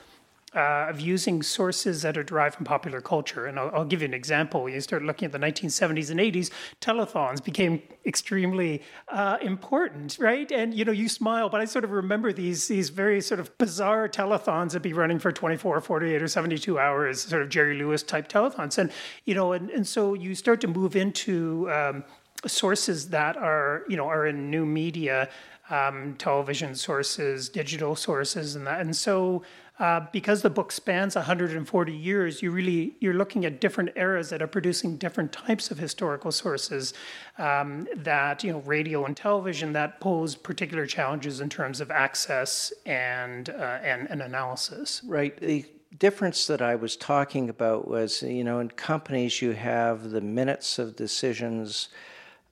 uh, 0.56 0.88
of 0.90 1.02
using 1.02 1.44
sources 1.44 2.02
that 2.02 2.18
are 2.18 2.24
derived 2.24 2.56
from 2.56 2.66
popular 2.66 3.02
culture. 3.02 3.46
And 3.46 3.60
I'll, 3.60 3.72
I'll, 3.74 3.86
give 3.86 4.02
you 4.02 4.08
an 4.08 4.14
example. 4.14 4.70
You 4.70 4.80
start 4.80 5.04
looking 5.04 5.26
at 5.26 5.34
the 5.34 5.38
1970s 5.38 6.10
and 6.10 6.20
80s, 6.20 6.50
telethons 6.82 7.44
became 7.44 7.82
extremely 8.06 8.82
uh, 9.10 9.38
important, 9.42 10.18
right? 10.18 10.50
And 10.52 10.74
you 10.74 10.86
know, 10.86 10.94
you 10.94 11.10
smile, 11.10 11.50
but 11.50 11.60
I 11.60 11.66
sort 11.66 11.84
of 11.84 11.92
remember 11.92 12.32
these 12.32 12.68
these 12.68 12.90
very 12.90 13.20
sort 13.20 13.42
of 13.42 13.56
bizarre 13.58 14.08
telethons 14.08 14.72
that 14.72 14.82
be 14.82 14.94
running 14.94 15.20
for 15.20 15.32
24, 15.32 15.82
48, 15.82 16.22
or 16.22 16.28
72 16.28 16.80
hours, 16.80 17.22
sort 17.22 17.42
of 17.42 17.50
Jerry 17.50 17.78
Lewis 17.78 18.02
type 18.02 18.30
telethons. 18.30 18.78
And 18.78 18.92
you 19.26 19.36
know, 19.36 19.52
and, 19.52 19.70
and 19.70 19.86
so 19.86 20.14
you 20.14 20.36
start 20.36 20.62
to 20.62 20.68
move 20.68 20.96
into 20.96 21.70
um, 21.70 22.06
sources 22.48 23.10
that 23.10 23.36
are 23.36 23.84
you 23.90 23.98
know 23.98 24.08
are 24.08 24.26
in 24.26 24.50
new 24.50 24.66
media. 24.66 25.30
Um, 25.68 26.14
television 26.20 26.76
sources, 26.76 27.50
digital 27.50 27.96
sources, 27.96 28.56
and 28.56 28.68
that, 28.68 28.82
and 28.82 28.96
so 28.96 29.42
uh, 29.78 30.06
because 30.14 30.42
the 30.42 30.50
book 30.50 30.72
spans 30.72 31.16
140 31.16 31.94
years, 31.94 32.42
you 32.42 32.50
really 32.50 32.96
you're 33.02 33.14
looking 33.14 33.44
at 33.44 33.60
different 33.60 33.90
eras 33.98 34.30
that 34.30 34.42
are 34.42 34.48
producing 34.48 34.96
different 34.96 35.34
types 35.34 35.70
of 35.70 35.78
historical 35.78 36.32
sources 36.32 36.94
um, 37.38 37.86
that 37.94 38.42
you 38.42 38.54
know 38.54 38.60
radio 38.60 39.04
and 39.04 39.18
television 39.18 39.74
that 39.74 40.00
pose 40.00 40.36
particular 40.36 40.86
challenges 40.86 41.42
in 41.42 41.50
terms 41.50 41.82
of 41.82 41.92
access 41.92 42.72
and 42.86 43.50
uh, 43.50 43.80
and, 43.84 44.10
and 44.10 44.22
analysis. 44.22 45.02
Right. 45.06 45.36
The 45.38 45.66
difference 45.98 46.48
that 46.48 46.62
I 46.62 46.76
was 46.76 46.96
talking 46.96 47.50
about 47.50 47.86
was 47.86 48.24
you 48.24 48.46
know 48.46 48.60
in 48.60 48.70
companies 48.70 49.42
you 49.42 49.52
have 49.52 50.12
the 50.12 50.22
minutes 50.22 50.80
of 50.80 50.96
decisions. 50.96 51.90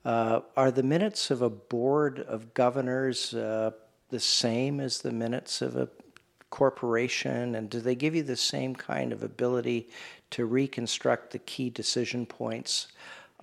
Uh, 0.04 0.42
are 0.54 0.70
the 0.70 0.82
minutes 0.82 1.30
of 1.30 1.40
a 1.40 1.48
board 1.48 2.20
of 2.20 2.52
governors 2.52 3.32
uh, 3.32 3.70
the 4.10 4.20
same 4.20 4.78
as 4.78 5.00
the 5.00 5.10
minutes 5.10 5.62
of 5.62 5.76
a 5.76 5.88
corporation? 6.54 7.56
And 7.56 7.68
do 7.68 7.80
they 7.80 7.96
give 7.96 8.14
you 8.14 8.22
the 8.22 8.36
same 8.36 8.76
kind 8.76 9.12
of 9.12 9.24
ability 9.24 9.88
to 10.30 10.46
reconstruct 10.46 11.32
the 11.32 11.40
key 11.40 11.68
decision 11.68 12.26
points 12.26 12.86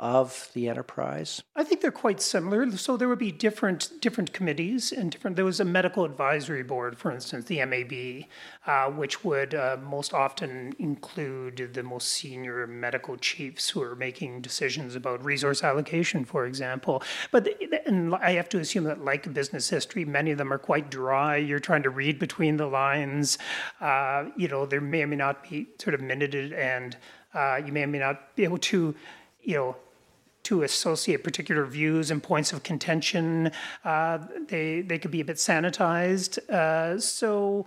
of 0.01 0.50
the 0.55 0.67
enterprise? 0.67 1.43
I 1.55 1.63
think 1.63 1.81
they're 1.81 1.91
quite 1.91 2.20
similar. 2.20 2.75
So 2.75 2.98
there 2.98 3.08
would 3.08 3.20
be 3.20 3.31
different 3.31 4.01
different 4.01 4.34
committees 4.34 4.91
and 4.91 5.12
different. 5.12 5.36
There 5.36 5.46
was 5.46 5.60
a 5.60 5.65
medical 5.65 6.03
advisory 6.03 6.63
board, 6.63 6.98
for 6.98 7.12
instance, 7.12 7.46
the 7.46 7.63
MAB, 7.63 8.25
uh, 8.65 8.91
which 8.91 9.24
would 9.24 9.53
uh, 9.53 9.77
most 9.81 10.12
often 10.12 10.74
include 10.79 11.70
the 11.74 11.84
most 11.84 12.08
senior 12.08 12.65
medical 12.65 13.15
chiefs 13.15 13.70
who 13.70 13.81
are 13.84 13.96
making 13.96 14.41
decisions 14.41 14.96
about 14.96 15.24
resource 15.24 15.63
allocation, 15.63 16.25
for 16.25 16.48
example. 16.48 17.03
But 17.29 17.48
and 17.86 18.15
I 18.15 18.31
have 18.31 18.50
to 18.50 18.58
assume 18.58 18.86
that, 18.86 19.05
like 19.05 19.31
business 19.31 19.70
history, 19.70 20.03
many 20.03 20.31
of 20.31 20.39
them 20.39 20.51
are 20.51 20.58
quite 20.58 20.89
dry. 20.89 21.38
You're 21.38 21.60
trying 21.60 21.84
to 21.84 21.91
read 21.91 22.17
between 22.17 22.58
the 22.58 22.65
lines. 22.65 23.38
Uh, 23.79 24.25
you 24.36 24.48
know, 24.48 24.65
there 24.65 24.81
may 24.81 25.03
or 25.03 25.08
may 25.08 25.15
not 25.15 25.48
be 25.48 25.67
sort 25.79 25.93
of 25.93 26.01
minuted, 26.01 26.53
and 26.53 26.98
uh, 27.36 27.62
you 27.63 27.72
may 27.72 27.84
or 27.84 27.88
may 27.88 28.00
not 28.00 28.36
be 28.36 28.43
able 28.43 28.58
to 28.58 28.96
you 29.43 29.55
know, 29.55 29.75
to 30.43 30.63
associate 30.63 31.24
particular 31.24 31.65
views 31.65 32.12
and 32.12 32.21
points 32.21 32.53
of 32.53 32.63
contention. 32.63 33.51
Uh, 33.83 34.19
they 34.48 34.81
they 34.81 34.98
could 34.98 35.12
be 35.12 35.21
a 35.21 35.25
bit 35.25 35.38
sanitized. 35.38 36.38
Uh, 36.50 37.00
so, 37.00 37.65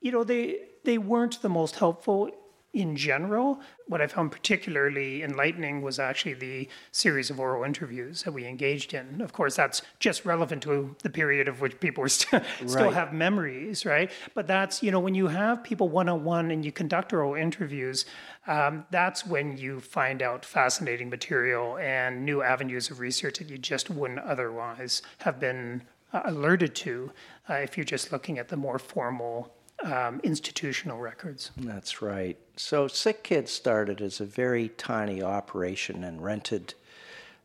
you 0.00 0.12
know, 0.12 0.24
they 0.24 0.60
they 0.84 0.98
weren't 0.98 1.42
the 1.42 1.48
most 1.48 1.76
helpful 1.76 2.30
in 2.74 2.96
general. 2.96 3.60
What 3.86 4.02
I 4.02 4.06
found 4.06 4.30
particularly 4.30 5.22
enlightening 5.22 5.80
was 5.80 5.98
actually 5.98 6.34
the 6.34 6.68
series 6.92 7.30
of 7.30 7.40
oral 7.40 7.64
interviews 7.64 8.22
that 8.22 8.32
we 8.32 8.46
engaged 8.46 8.92
in. 8.92 9.20
Of 9.20 9.32
course, 9.32 9.56
that's 9.56 9.82
just 9.98 10.24
relevant 10.24 10.62
to 10.64 10.94
the 11.02 11.10
period 11.10 11.48
of 11.48 11.60
which 11.60 11.80
people 11.80 12.08
st- 12.08 12.42
right. 12.60 12.70
still 12.70 12.90
have 12.90 13.12
memories, 13.12 13.86
right? 13.86 14.10
But 14.34 14.46
that's, 14.46 14.82
you 14.82 14.90
know, 14.90 15.00
when 15.00 15.14
you 15.14 15.28
have 15.28 15.64
people 15.64 15.88
one 15.88 16.08
on 16.08 16.24
one 16.24 16.50
and 16.50 16.64
you 16.64 16.70
conduct 16.70 17.12
oral 17.12 17.34
interviews, 17.34 18.04
um, 18.46 18.84
that's 18.90 19.26
when 19.26 19.56
you 19.56 19.80
find 19.80 20.22
out 20.22 20.44
fascinating 20.44 21.08
material 21.08 21.78
and 21.78 22.24
new 22.24 22.42
avenues 22.42 22.90
of 22.90 23.00
research 23.00 23.38
that 23.38 23.48
you 23.48 23.58
just 23.58 23.88
wouldn't 23.88 24.20
otherwise 24.20 25.02
have 25.18 25.40
been 25.40 25.82
uh, 26.12 26.22
alerted 26.24 26.74
to 26.74 27.10
uh, 27.48 27.54
if 27.54 27.76
you're 27.76 27.84
just 27.84 28.12
looking 28.12 28.38
at 28.38 28.48
the 28.48 28.56
more 28.56 28.78
formal 28.78 29.54
um, 29.84 30.20
institutional 30.22 30.98
records. 30.98 31.50
That's 31.56 32.02
right. 32.02 32.36
So 32.56 32.88
Sick 32.88 33.22
Kids 33.22 33.52
started 33.52 34.00
as 34.00 34.20
a 34.20 34.24
very 34.24 34.70
tiny 34.70 35.22
operation 35.22 36.04
and 36.04 36.22
rented 36.22 36.74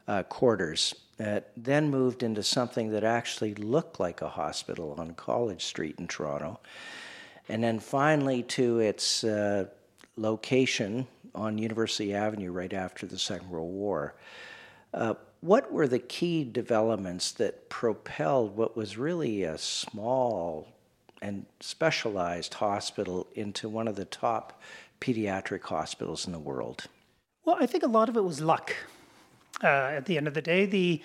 uh, 0.08 0.24
quarters. 0.24 0.96
It 1.20 1.50
then 1.56 1.90
moved 1.90 2.24
into 2.24 2.44
something 2.44 2.90
that 2.92 3.04
actually 3.04 3.54
looked 3.56 4.00
like 4.00 4.22
a 4.22 4.30
hospital 4.30 4.96
on 4.98 5.14
College 5.14 5.64
Street 5.64 5.96
in 6.00 6.08
Toronto. 6.08 6.60
And 7.48 7.64
then 7.64 7.80
finally 7.80 8.42
to 8.44 8.80
its 8.80 9.24
uh, 9.24 9.66
location 10.18 11.08
on 11.36 11.58
University 11.58 12.14
Avenue 12.14 12.52
right 12.52 12.74
after 12.74 13.06
the 13.06 13.18
Second 13.18 13.50
World 13.50 13.72
War. 13.72 14.16
Uh, 14.94 15.16
what 15.42 15.72
were 15.72 15.88
the 15.88 16.00
key 16.00 16.44
developments 16.44 17.32
that 17.34 17.70
propelled 17.70 18.56
what 18.56 18.78
was 18.78 18.98
really 18.98 19.44
a 19.44 19.58
small 19.58 20.73
and 21.24 21.46
specialized 21.62 22.54
hospital 22.56 23.26
into 23.34 23.70
one 23.70 23.88
of 23.88 23.96
the 23.96 24.06
top 24.06 24.62
pediatric 25.00 25.64
hospitals 25.64 26.28
in 26.28 26.34
the 26.34 26.40
world? 26.40 26.88
Well, 27.46 27.56
I 27.60 27.66
think 27.66 27.84
a 27.84 27.88
lot 27.88 28.10
of 28.10 28.18
it 28.18 28.24
was 28.24 28.42
luck. 28.42 28.76
Uh, 29.64 29.68
at 29.68 30.06
the 30.06 30.18
end 30.18 30.28
of 30.28 30.34
the 30.34 30.42
day, 30.42 30.66
the 30.66 31.02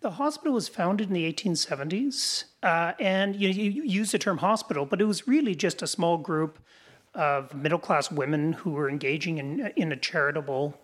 the 0.00 0.12
hospital 0.12 0.54
was 0.54 0.66
founded 0.66 1.08
in 1.08 1.12
the 1.14 1.30
1870s, 1.30 2.44
uh, 2.62 2.92
and 2.98 3.36
you, 3.36 3.50
you 3.50 3.82
use 3.82 4.12
the 4.12 4.18
term 4.18 4.38
hospital, 4.38 4.86
but 4.86 4.98
it 4.98 5.04
was 5.04 5.28
really 5.28 5.54
just 5.54 5.82
a 5.82 5.86
small 5.86 6.16
group 6.16 6.58
of 7.14 7.54
middle 7.54 7.78
class 7.78 8.10
women 8.10 8.54
who 8.54 8.70
were 8.70 8.88
engaging 8.88 9.36
in 9.36 9.72
in 9.76 9.92
a 9.92 9.96
charitable 9.96 10.74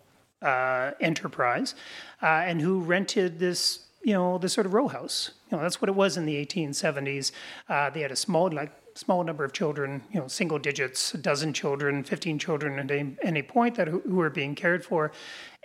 uh, 0.42 0.90
enterprise, 1.00 1.74
uh, 2.22 2.26
and 2.26 2.60
who 2.60 2.80
rented 2.80 3.38
this 3.38 3.86
you 4.06 4.12
know, 4.12 4.38
this 4.38 4.52
sort 4.52 4.66
of 4.66 4.72
row 4.72 4.86
house. 4.86 5.32
You 5.50 5.56
know, 5.56 5.62
that's 5.62 5.80
what 5.80 5.88
it 5.88 5.94
was 5.94 6.16
in 6.16 6.26
the 6.26 6.34
1870s. 6.44 7.32
Uh, 7.68 7.90
they 7.90 8.00
had 8.00 8.10
a 8.10 8.16
small, 8.16 8.50
like, 8.50 8.72
small 8.96 9.22
number 9.22 9.44
of 9.44 9.52
children, 9.52 10.02
you 10.12 10.20
know, 10.20 10.26
single 10.26 10.58
digits, 10.58 11.14
a 11.14 11.18
dozen 11.18 11.52
children, 11.52 12.02
15 12.02 12.38
children 12.38 12.78
at 12.78 12.90
any, 12.90 13.16
any 13.22 13.42
point 13.42 13.74
that 13.76 13.88
who 13.88 14.02
were 14.06 14.30
being 14.30 14.54
cared 14.54 14.84
for. 14.84 15.12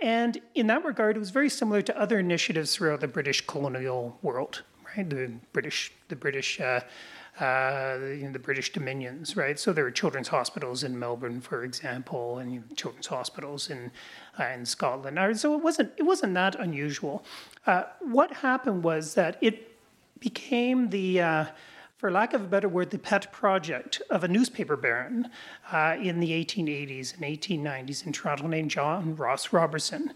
And 0.02 0.40
in 0.56 0.68
that 0.68 0.84
regard, 0.84 1.16
it 1.16 1.20
was 1.20 1.30
very 1.30 1.50
similar 1.50 1.82
to 1.84 2.00
other 2.00 2.20
initiatives 2.20 2.76
throughout 2.76 3.00
the 3.00 3.08
British 3.08 3.46
colonial 3.48 4.18
world. 4.22 4.64
right? 4.96 5.10
The 5.10 5.32
British, 5.54 5.92
the 6.10 6.16
British. 6.16 6.60
Uh, 6.60 6.82
uh, 7.40 7.98
you 8.02 8.24
know, 8.26 8.32
the 8.32 8.40
British 8.40 8.74
dominions, 8.74 9.38
right? 9.38 9.58
So 9.58 9.72
there 9.72 9.86
were 9.86 9.92
children's 9.92 10.28
hospitals 10.28 10.84
in 10.84 11.00
Melbourne, 11.00 11.40
for 11.40 11.64
example, 11.64 12.40
and 12.40 12.54
you 12.54 12.60
know, 12.60 12.66
children's 12.76 13.08
hospitals 13.08 13.70
in 13.70 13.90
uh, 14.38 14.44
in 14.44 14.66
Scotland. 14.66 15.40
So 15.40 15.56
it 15.56 15.64
wasn't 15.64 15.94
it 15.98 16.04
wasn't 16.04 16.34
that 16.34 16.56
unusual. 16.56 17.24
Uh, 17.66 17.84
what 18.02 18.34
happened 18.34 18.84
was 18.84 19.14
that 19.14 19.38
it 19.42 19.71
became 20.22 20.90
the 20.90 21.20
uh, 21.20 21.46
for 21.98 22.10
lack 22.10 22.34
of 22.34 22.42
a 22.42 22.48
better 22.48 22.70
word, 22.70 22.90
the 22.90 22.98
pet 22.98 23.32
project 23.32 24.02
of 24.10 24.24
a 24.24 24.28
newspaper 24.28 24.76
baron 24.76 25.30
uh, 25.72 25.96
in 26.02 26.20
the 26.20 26.32
1880s 26.32 27.14
and 27.14 27.24
1890s 27.24 28.08
in 28.08 28.12
Toronto 28.12 28.48
named 28.48 28.72
John 28.72 29.16
Ross 29.16 29.54
Robertson. 29.54 30.14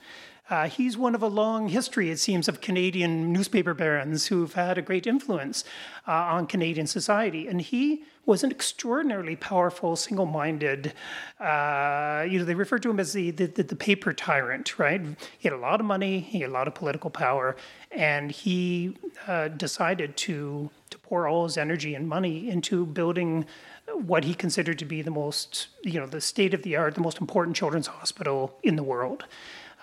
Uh, 0.48 0.70
he's 0.70 0.96
one 0.96 1.16
of 1.16 1.24
a 1.24 1.28
long 1.28 1.70
history, 1.70 2.12
it 2.12 2.20
seems, 2.20 2.48
of 2.48 2.62
Canadian 2.62 3.34
newspaper 3.34 3.74
barons 3.74 4.28
who've 4.28 4.54
had 4.54 4.78
a 4.78 4.82
great 4.82 5.08
influence 5.08 5.64
uh, 6.08 6.12
on 6.12 6.46
Canadian 6.46 6.86
society. 6.86 7.48
And 7.48 7.60
he 7.60 8.04
was 8.28 8.44
an 8.44 8.52
extraordinarily 8.52 9.36
powerful, 9.36 9.96
single 9.96 10.26
minded, 10.26 10.94
uh, 11.40 12.26
you 12.28 12.40
know, 12.40 12.46
they 12.46 12.56
refer 12.56 12.78
to 12.80 12.90
him 12.90 13.00
as 13.00 13.14
the, 13.14 13.32
the, 13.32 13.48
the, 13.48 13.76
paper 13.76 14.14
tyrant, 14.14 14.80
right? 14.80 15.02
He 15.38 15.48
had 15.48 15.54
a 15.54 15.60
lot 15.60 15.80
of 15.80 15.86
money, 15.86 16.20
he 16.20 16.40
had 16.40 16.50
a 16.50 16.54
lot 16.54 16.68
of 16.68 16.74
political 16.74 17.10
power, 17.10 17.56
and 17.92 18.32
he 18.32 18.98
uh, 19.28 19.50
decided 19.50 20.18
to 20.18 20.70
pour 21.04 21.28
all 21.28 21.44
his 21.44 21.58
energy 21.58 21.94
and 21.94 22.08
money 22.08 22.50
into 22.50 22.86
building 22.86 23.46
what 23.94 24.24
he 24.24 24.34
considered 24.34 24.80
to 24.80 24.86
be 24.86 25.02
the 25.02 25.12
most, 25.12 25.68
you 25.84 26.00
know, 26.00 26.08
the 26.08 26.22
state 26.22 26.54
of 26.54 26.64
the 26.64 26.76
art, 26.76 26.96
the 26.96 27.02
most 27.02 27.22
important 27.22 27.56
children's 27.56 27.88
hospital 27.88 28.58
in 28.64 28.76
the 28.76 28.84
world. 28.84 29.26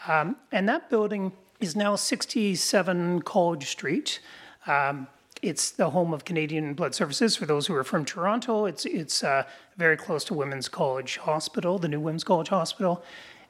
Um, 0.07 0.37
and 0.51 0.69
that 0.69 0.91
building 0.91 1.33
is 1.61 1.77
now 1.77 1.97
67 1.97 3.23
College 3.23 3.69
Street. 3.69 4.21
Um, 4.67 5.07
it's 5.43 5.71
the 5.71 5.91
home 5.91 6.13
of 6.15 6.25
Canadian 6.25 6.75
Blood 6.75 6.95
Services. 6.95 7.37
For 7.37 7.47
those 7.47 7.67
who 7.67 7.75
are 7.75 7.85
from 7.85 8.05
Toronto, 8.05 8.65
it's 8.65 8.85
it's 8.85 9.25
uh, 9.25 9.45
very 9.77 9.97
close 9.97 10.25
to 10.25 10.35
Women's 10.35 10.69
College 10.69 11.17
Hospital, 11.19 11.79
the 11.79 11.89
new 11.89 12.01
Women's 12.01 12.25
College 12.25 12.49
Hospital, 12.49 13.03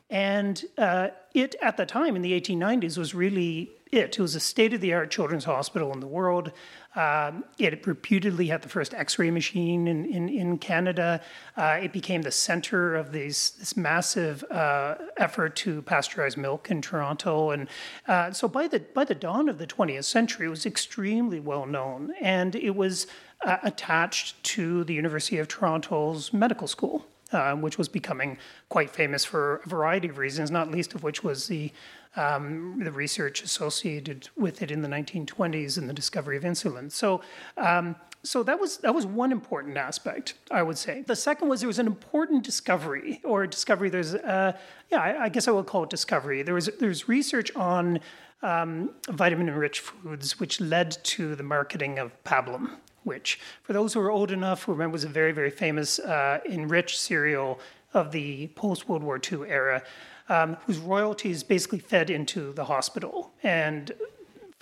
and 0.08 0.64
uh, 0.78 1.08
it 1.34 1.54
at 1.60 1.76
the 1.76 1.84
time 1.84 2.16
in 2.16 2.22
the 2.22 2.38
1890s 2.40 2.96
was 2.96 3.14
really 3.14 3.70
it. 3.90 4.18
It 4.18 4.20
was 4.20 4.34
a 4.34 4.40
state 4.40 4.72
of 4.72 4.80
the 4.80 4.94
art 4.94 5.10
children's 5.10 5.44
hospital 5.44 5.92
in 5.92 6.00
the 6.00 6.06
world. 6.06 6.52
Um, 6.94 7.44
it 7.58 7.86
reputedly 7.86 8.48
had 8.48 8.62
the 8.62 8.68
first 8.68 8.92
x 8.92 9.18
ray 9.18 9.30
machine 9.30 9.88
in, 9.88 10.04
in, 10.04 10.28
in 10.28 10.58
Canada. 10.58 11.22
Uh, 11.56 11.78
it 11.82 11.92
became 11.92 12.22
the 12.22 12.30
center 12.30 12.94
of 12.94 13.12
these, 13.12 13.50
this 13.58 13.76
massive 13.76 14.44
uh, 14.50 14.96
effort 15.16 15.56
to 15.56 15.82
pasteurize 15.82 16.36
milk 16.36 16.70
in 16.70 16.82
Toronto. 16.82 17.50
And 17.50 17.68
uh, 18.06 18.32
so 18.32 18.46
by 18.46 18.68
the, 18.68 18.80
by 18.80 19.04
the 19.04 19.14
dawn 19.14 19.48
of 19.48 19.58
the 19.58 19.66
20th 19.66 20.04
century, 20.04 20.46
it 20.46 20.50
was 20.50 20.66
extremely 20.66 21.40
well 21.40 21.64
known. 21.64 22.12
And 22.20 22.54
it 22.54 22.76
was 22.76 23.06
uh, 23.44 23.56
attached 23.62 24.42
to 24.44 24.84
the 24.84 24.94
University 24.94 25.38
of 25.38 25.48
Toronto's 25.48 26.32
medical 26.32 26.68
school. 26.68 27.06
Uh, 27.32 27.54
which 27.54 27.78
was 27.78 27.88
becoming 27.88 28.36
quite 28.68 28.90
famous 28.90 29.24
for 29.24 29.62
a 29.64 29.68
variety 29.70 30.06
of 30.06 30.18
reasons, 30.18 30.50
not 30.50 30.70
least 30.70 30.94
of 30.94 31.02
which 31.02 31.24
was 31.24 31.46
the 31.46 31.72
um, 32.16 32.80
the 32.82 32.92
research 32.92 33.42
associated 33.42 34.28
with 34.36 34.62
it 34.62 34.70
in 34.70 34.82
the 34.82 34.88
1920s 34.88 35.78
and 35.78 35.88
the 35.88 35.94
discovery 35.94 36.36
of 36.36 36.42
insulin. 36.42 36.90
So, 36.90 37.22
um, 37.56 37.96
so 38.24 38.42
that 38.44 38.60
was 38.60 38.78
that 38.78 38.94
was 38.94 39.04
one 39.04 39.32
important 39.32 39.76
aspect, 39.76 40.34
I 40.50 40.62
would 40.62 40.78
say. 40.78 41.02
The 41.02 41.16
second 41.16 41.48
was 41.48 41.60
there 41.60 41.66
was 41.66 41.80
an 41.80 41.86
important 41.86 42.44
discovery, 42.44 43.20
or 43.24 43.46
discovery. 43.46 43.88
There's, 43.88 44.14
uh, 44.14 44.56
yeah, 44.90 45.00
I, 45.00 45.24
I, 45.24 45.28
guess 45.28 45.48
I 45.48 45.50
will 45.50 45.64
call 45.64 45.84
it 45.84 45.90
discovery. 45.90 46.42
There 46.42 46.54
was 46.54 46.70
there's 46.78 47.08
research 47.08 47.54
on 47.56 47.98
um, 48.42 48.90
vitamin-enriched 49.08 49.80
foods, 49.80 50.38
which 50.38 50.60
led 50.60 51.02
to 51.04 51.34
the 51.34 51.42
marketing 51.42 51.98
of 51.98 52.12
pablum, 52.22 52.76
which, 53.02 53.40
for 53.62 53.72
those 53.72 53.94
who 53.94 54.00
are 54.00 54.10
old 54.10 54.30
enough, 54.30 54.64
who 54.64 54.72
remember 54.72 54.92
was 54.92 55.04
a 55.04 55.08
very 55.08 55.32
very 55.32 55.50
famous 55.50 55.98
uh, 55.98 56.38
enriched 56.48 57.00
cereal 57.00 57.58
of 57.92 58.12
the 58.12 58.46
post 58.54 58.88
World 58.88 59.02
War 59.02 59.20
II 59.20 59.48
era 59.48 59.82
um, 60.28 60.56
whose 60.66 60.78
royalties 60.78 61.42
basically 61.42 61.78
fed 61.78 62.10
into 62.10 62.52
the 62.52 62.64
hospital 62.64 63.32
and 63.42 63.92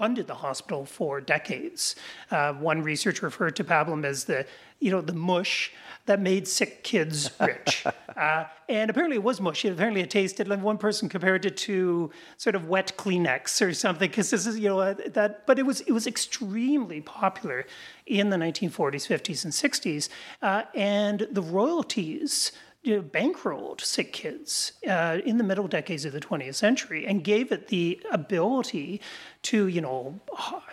funded 0.01 0.27
the 0.27 0.35
hospital 0.35 0.87
for 0.87 1.21
decades. 1.21 1.95
Uh, 2.31 2.55
one 2.55 2.83
researcher 2.83 3.27
referred 3.27 3.55
to 3.55 3.63
Pablum 3.63 4.03
as 4.03 4.25
the, 4.25 4.47
you 4.79 4.91
know, 4.91 5.03
the 5.03 5.13
mush 5.13 5.73
that 6.07 6.21
made 6.21 6.49
sick 6.49 6.83
kids 6.83 7.31
rich. 7.41 7.85
uh, 8.17 8.45
and 8.69 8.91
apparently 8.91 9.17
it 9.17 9.23
was 9.23 9.43
mush. 9.43 9.65
Apparently 9.67 10.01
it 10.01 10.09
tasted 10.09 10.49
like 10.49 10.63
one 10.63 10.79
person 10.79 11.07
compared 11.07 11.45
it 11.45 11.57
to 11.59 12.11
sort 12.39 12.57
of 12.57 12.67
wet 12.67 12.95
Kleenex 12.97 13.61
or 13.61 13.75
something. 13.75 14.09
Because 14.09 14.31
this 14.31 14.47
is, 14.47 14.59
you 14.59 14.71
know, 14.71 14.81
uh, 14.81 14.95
that. 15.09 15.47
But 15.47 15.59
it 15.59 15.67
was 15.67 15.83
it 15.83 15.93
was 15.93 16.07
extremely 16.07 17.03
popular 17.03 17.67
in 18.07 18.31
the 18.31 18.39
1940s, 18.39 19.07
50s, 19.07 19.45
and 19.45 19.53
60s, 19.53 20.09
uh, 20.41 20.63
and 20.75 21.29
the 21.31 21.43
royalties 21.43 22.53
you 22.83 22.97
know, 22.97 23.03
bankrolled 23.03 23.81
sick 23.81 24.13
kids 24.13 24.73
uh, 24.89 25.19
in 25.25 25.37
the 25.37 25.45
middle 25.45 25.69
decades 25.69 26.05
of 26.05 26.13
the 26.13 26.21
20th 26.21 26.55
century 26.55 27.07
and 27.07 27.23
gave 27.23 27.53
it 27.53 27.69
the 27.69 28.01
ability 28.11 29.01
to, 29.43 29.69
you 29.69 29.81
know, 29.81 30.19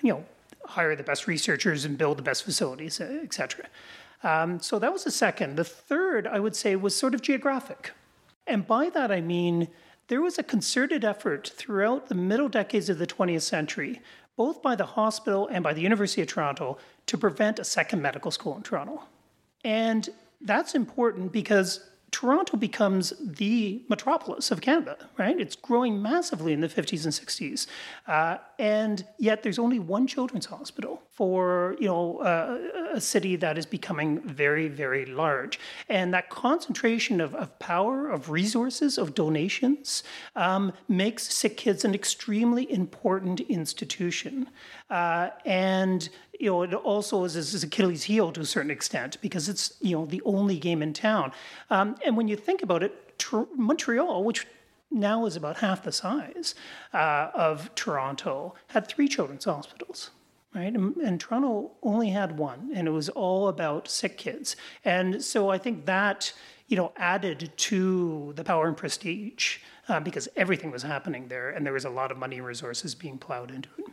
you 0.02 0.14
know, 0.14 0.26
hire 0.66 0.96
the 0.96 1.04
best 1.04 1.28
researchers 1.28 1.86
and 1.86 1.98
build 1.98 2.18
the 2.18 2.22
best 2.22 2.44
facilities, 2.44 3.00
etc. 3.02 3.66
Um, 4.24 4.60
so 4.60 4.80
that 4.80 4.92
was 4.92 5.04
the 5.04 5.12
second. 5.12 5.56
The 5.56 5.64
third, 5.64 6.28
I 6.28 6.40
would 6.40 6.56
say, 6.56 6.76
was 6.76 6.96
sort 6.96 7.14
of 7.14 7.22
geographic. 7.22 7.92
And 8.46 8.66
by 8.66 8.90
that 8.90 9.12
I 9.12 9.22
mean 9.22 9.68
there 10.08 10.22
was 10.22 10.38
a 10.38 10.44
concerted 10.44 11.04
effort 11.04 11.52
throughout 11.56 12.08
the 12.08 12.16
middle 12.16 12.48
decades 12.48 12.90
of 12.90 12.98
the 12.98 13.08
20th 13.08 13.42
century, 13.42 14.02
both 14.38 14.62
by 14.62 14.76
the 14.76 14.86
hospital 14.86 15.48
and 15.52 15.64
by 15.64 15.74
the 15.74 15.82
University 15.82 16.22
of 16.22 16.30
Toronto, 16.30 16.78
to 17.08 17.18
prevent 17.18 17.60
a 17.60 17.66
second 17.66 18.02
medical 18.02 18.32
school 18.32 18.56
in 18.56 18.64
Toronto. 18.64 19.04
And 19.66 20.08
that's 20.40 20.76
important 20.76 21.32
because 21.32 21.90
Toronto 22.18 22.58
becomes 22.58 23.14
the 23.22 23.84
metropolis 23.90 24.50
of 24.50 24.60
Canada, 24.60 24.98
right? 25.20 25.40
It's 25.40 25.56
growing 25.56 26.02
massively 26.02 26.52
in 26.52 26.62
the 26.62 26.68
50s 26.68 27.04
and 27.04 27.14
60s. 27.14 27.68
Uh, 28.08 28.38
and 28.58 29.06
yet 29.20 29.44
there's 29.44 29.60
only 29.60 29.78
one 29.78 30.08
children's 30.08 30.48
hospital 30.48 31.04
for, 31.12 31.76
you 31.80 31.86
know, 31.86 32.18
uh, 32.18 32.58
a 32.96 33.00
city 33.00 33.36
that 33.36 33.56
is 33.56 33.68
becoming 33.68 34.20
very, 34.22 34.68
very 34.68 35.06
large. 35.06 35.60
And 35.90 36.12
that 36.16 36.32
concentration 36.32 37.22
of, 37.22 37.36
of 37.36 37.60
power, 37.60 38.10
of 38.10 38.32
resources, 38.32 38.98
of 38.98 39.14
donations 39.14 40.02
um, 40.36 40.74
makes 40.88 41.32
Sick 41.32 41.56
Kids 41.56 41.86
an 41.86 41.94
extremely 41.94 42.72
important 42.72 43.42
institution. 43.42 44.50
Uh, 44.90 45.30
and 45.46 46.10
you 46.40 46.52
know, 46.52 46.62
it 46.64 46.74
also 46.74 47.24
is, 47.24 47.36
is 47.36 47.64
Achilles' 47.64 48.04
heel 48.04 48.32
to 48.32 48.42
a 48.42 48.46
certain 48.46 48.72
extent 48.72 49.18
because 49.22 49.50
it's 49.50 49.74
you 49.82 49.96
know 49.96 50.06
the 50.06 50.22
only 50.26 50.58
game 50.58 50.82
in 50.82 50.94
town. 50.94 51.32
Um, 51.70 51.96
and 52.06 52.16
when 52.18 52.28
you 52.28 52.36
think 52.36 52.62
about 52.62 52.84
it, 52.84 53.18
Tr- 53.18 53.44
Montreal, 53.56 54.24
which 54.24 54.48
now 54.92 55.26
is 55.26 55.36
about 55.36 55.58
half 55.58 55.84
the 55.84 55.92
size 55.92 56.56
uh, 56.94 57.30
of 57.34 57.74
Toronto, 57.76 58.56
had 58.68 58.88
three 58.88 59.08
children's 59.08 59.46
hospitals. 59.46 60.12
Right, 60.56 60.74
and, 60.74 60.96
and, 60.98 61.20
Toronto 61.20 61.72
only 61.84 62.10
had 62.10 62.38
one, 62.38 62.72
and 62.74 62.88
it 62.88 62.92
was 62.92 63.10
all 63.10 63.48
about 63.48 63.90
sick 63.90 64.18
kids. 64.18 64.56
And 64.84 65.24
so 65.24 65.50
I 65.50 65.58
think 65.58 65.86
that 65.86 66.34
you 66.68 66.78
know 66.78 66.94
added 66.96 67.52
to 67.58 68.34
the 68.36 68.44
power 68.44 68.68
and 68.68 68.78
prestige 68.78 69.58
uh, 69.90 70.00
because 70.00 70.28
everything 70.36 70.72
was 70.72 70.84
happening 70.84 71.28
there, 71.28 71.50
and 71.50 71.66
there 71.66 71.74
was 71.74 71.86
a 71.86 71.90
lot 71.90 72.12
of 72.12 72.18
money 72.18 72.38
and 72.38 72.46
resources 72.46 72.96
being 72.96 73.18
plowed 73.18 73.52
into 73.52 73.70
it. 73.78 73.87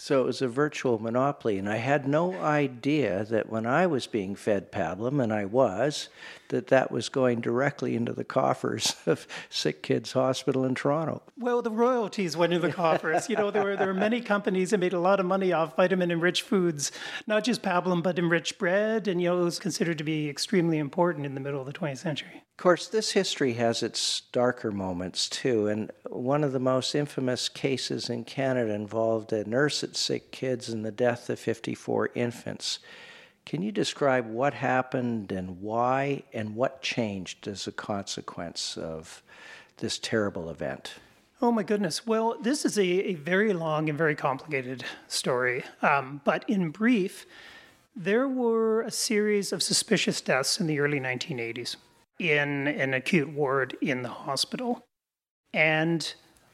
So 0.00 0.22
it 0.22 0.24
was 0.24 0.40
a 0.40 0.48
virtual 0.48 0.98
monopoly, 0.98 1.58
and 1.58 1.68
I 1.68 1.76
had 1.76 2.08
no 2.08 2.32
idea 2.40 3.22
that 3.26 3.50
when 3.50 3.66
I 3.66 3.86
was 3.86 4.06
being 4.06 4.34
fed 4.34 4.72
pablum, 4.72 5.22
and 5.22 5.30
I 5.30 5.44
was, 5.44 6.08
that 6.48 6.68
that 6.68 6.90
was 6.90 7.10
going 7.10 7.42
directly 7.42 7.94
into 7.94 8.14
the 8.14 8.24
coffers 8.24 8.96
of 9.06 9.28
Sick 9.50 9.82
Kids 9.82 10.12
Hospital 10.12 10.64
in 10.64 10.74
Toronto. 10.74 11.20
Well, 11.36 11.60
the 11.60 11.70
royalties 11.70 12.34
went 12.34 12.54
into 12.54 12.66
the 12.66 12.72
coffers. 12.72 13.28
you 13.28 13.36
know, 13.36 13.50
there 13.50 13.62
were 13.62 13.76
there 13.76 13.88
were 13.88 13.94
many 13.94 14.22
companies 14.22 14.70
that 14.70 14.78
made 14.78 14.94
a 14.94 14.98
lot 14.98 15.20
of 15.20 15.26
money 15.26 15.52
off 15.52 15.76
vitamin-enriched 15.76 16.44
foods, 16.44 16.92
not 17.26 17.44
just 17.44 17.60
pablum, 17.60 18.02
but 18.02 18.18
enriched 18.18 18.58
bread, 18.58 19.06
and 19.06 19.20
you 19.20 19.28
know, 19.28 19.42
it 19.42 19.44
was 19.44 19.58
considered 19.58 19.98
to 19.98 20.04
be 20.04 20.30
extremely 20.30 20.78
important 20.78 21.26
in 21.26 21.34
the 21.34 21.40
middle 21.40 21.60
of 21.60 21.66
the 21.66 21.74
20th 21.74 21.98
century. 21.98 22.42
Of 22.60 22.64
course, 22.64 22.88
this 22.88 23.12
history 23.12 23.54
has 23.54 23.82
its 23.82 24.20
darker 24.32 24.70
moments 24.70 25.30
too, 25.30 25.66
and 25.68 25.90
one 26.10 26.44
of 26.44 26.52
the 26.52 26.60
most 26.60 26.94
infamous 26.94 27.48
cases 27.48 28.10
in 28.10 28.24
Canada 28.24 28.74
involved 28.74 29.32
a 29.32 29.48
nurse 29.48 29.82
at 29.82 29.96
Sick 29.96 30.30
Kids 30.30 30.68
and 30.68 30.84
the 30.84 30.90
death 30.90 31.30
of 31.30 31.38
54 31.38 32.10
infants. 32.14 32.80
Can 33.46 33.62
you 33.62 33.72
describe 33.72 34.26
what 34.26 34.52
happened 34.52 35.32
and 35.32 35.62
why, 35.62 36.24
and 36.34 36.54
what 36.54 36.82
changed 36.82 37.48
as 37.48 37.66
a 37.66 37.72
consequence 37.72 38.76
of 38.76 39.22
this 39.78 39.98
terrible 39.98 40.50
event? 40.50 40.96
Oh 41.40 41.50
my 41.50 41.62
goodness. 41.62 42.06
Well, 42.06 42.36
this 42.42 42.66
is 42.66 42.76
a, 42.76 42.82
a 42.82 43.14
very 43.14 43.54
long 43.54 43.88
and 43.88 43.96
very 43.96 44.14
complicated 44.14 44.84
story. 45.08 45.64
Um, 45.80 46.20
but 46.24 46.44
in 46.46 46.72
brief, 46.72 47.24
there 47.96 48.28
were 48.28 48.82
a 48.82 48.90
series 48.90 49.50
of 49.50 49.62
suspicious 49.62 50.20
deaths 50.20 50.60
in 50.60 50.66
the 50.66 50.78
early 50.78 51.00
1980s 51.00 51.76
in 52.20 52.68
an 52.68 52.92
acute 52.94 53.30
ward 53.30 53.76
in 53.80 54.02
the 54.02 54.08
hospital. 54.08 54.84
And 55.52 56.12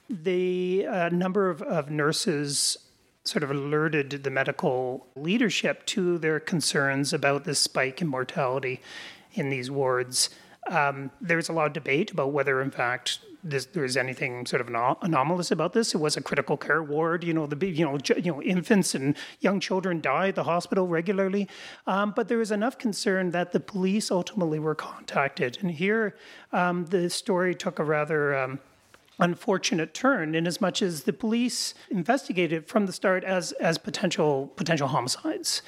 the 0.08 0.86
uh, 0.88 1.08
number 1.10 1.50
of, 1.50 1.60
of 1.62 1.90
nurses 1.90 2.78
sort 3.24 3.42
of 3.42 3.50
alerted 3.50 4.22
the 4.22 4.30
medical 4.30 5.06
leadership 5.16 5.84
to 5.86 6.16
their 6.18 6.38
concerns 6.38 7.12
about 7.12 7.44
this 7.44 7.58
spike 7.58 8.00
in 8.00 8.06
mortality 8.06 8.80
in 9.34 9.50
these 9.50 9.70
wards. 9.70 10.30
Um, 10.68 11.10
there's 11.20 11.48
a 11.48 11.52
lot 11.52 11.66
of 11.66 11.72
debate 11.72 12.12
about 12.12 12.32
whether, 12.32 12.62
in 12.62 12.70
fact, 12.70 13.18
this, 13.50 13.68
was 13.74 13.96
anything 13.96 14.46
sort 14.46 14.60
of 14.60 14.68
anom- 14.68 14.98
anomalous 15.02 15.50
about 15.50 15.72
this. 15.72 15.94
It 15.94 15.98
was 15.98 16.16
a 16.16 16.20
critical 16.20 16.56
care 16.56 16.82
ward. 16.82 17.24
You 17.24 17.34
know, 17.34 17.46
the 17.46 17.66
you 17.66 17.84
know 17.84 17.98
you 18.16 18.32
know 18.32 18.42
infants 18.42 18.94
and 18.94 19.16
young 19.40 19.60
children 19.60 20.00
die 20.00 20.28
at 20.28 20.34
the 20.34 20.44
hospital 20.44 20.86
regularly, 20.86 21.48
um, 21.86 22.12
but 22.14 22.28
there 22.28 22.38
was 22.38 22.50
enough 22.50 22.78
concern 22.78 23.30
that 23.30 23.52
the 23.52 23.60
police 23.60 24.10
ultimately 24.10 24.58
were 24.58 24.74
contacted. 24.74 25.58
And 25.60 25.70
here, 25.70 26.16
um, 26.52 26.86
the 26.86 27.08
story 27.08 27.54
took 27.54 27.78
a 27.78 27.84
rather 27.84 28.36
um, 28.36 28.58
unfortunate 29.18 29.94
turn 29.94 30.34
in 30.34 30.46
as 30.46 30.60
much 30.60 30.82
as 30.82 31.04
the 31.04 31.12
police 31.12 31.74
investigated 31.90 32.68
from 32.68 32.86
the 32.86 32.92
start 32.92 33.24
as 33.24 33.52
as 33.52 33.78
potential 33.78 34.52
potential 34.56 34.88
homicides 34.88 35.62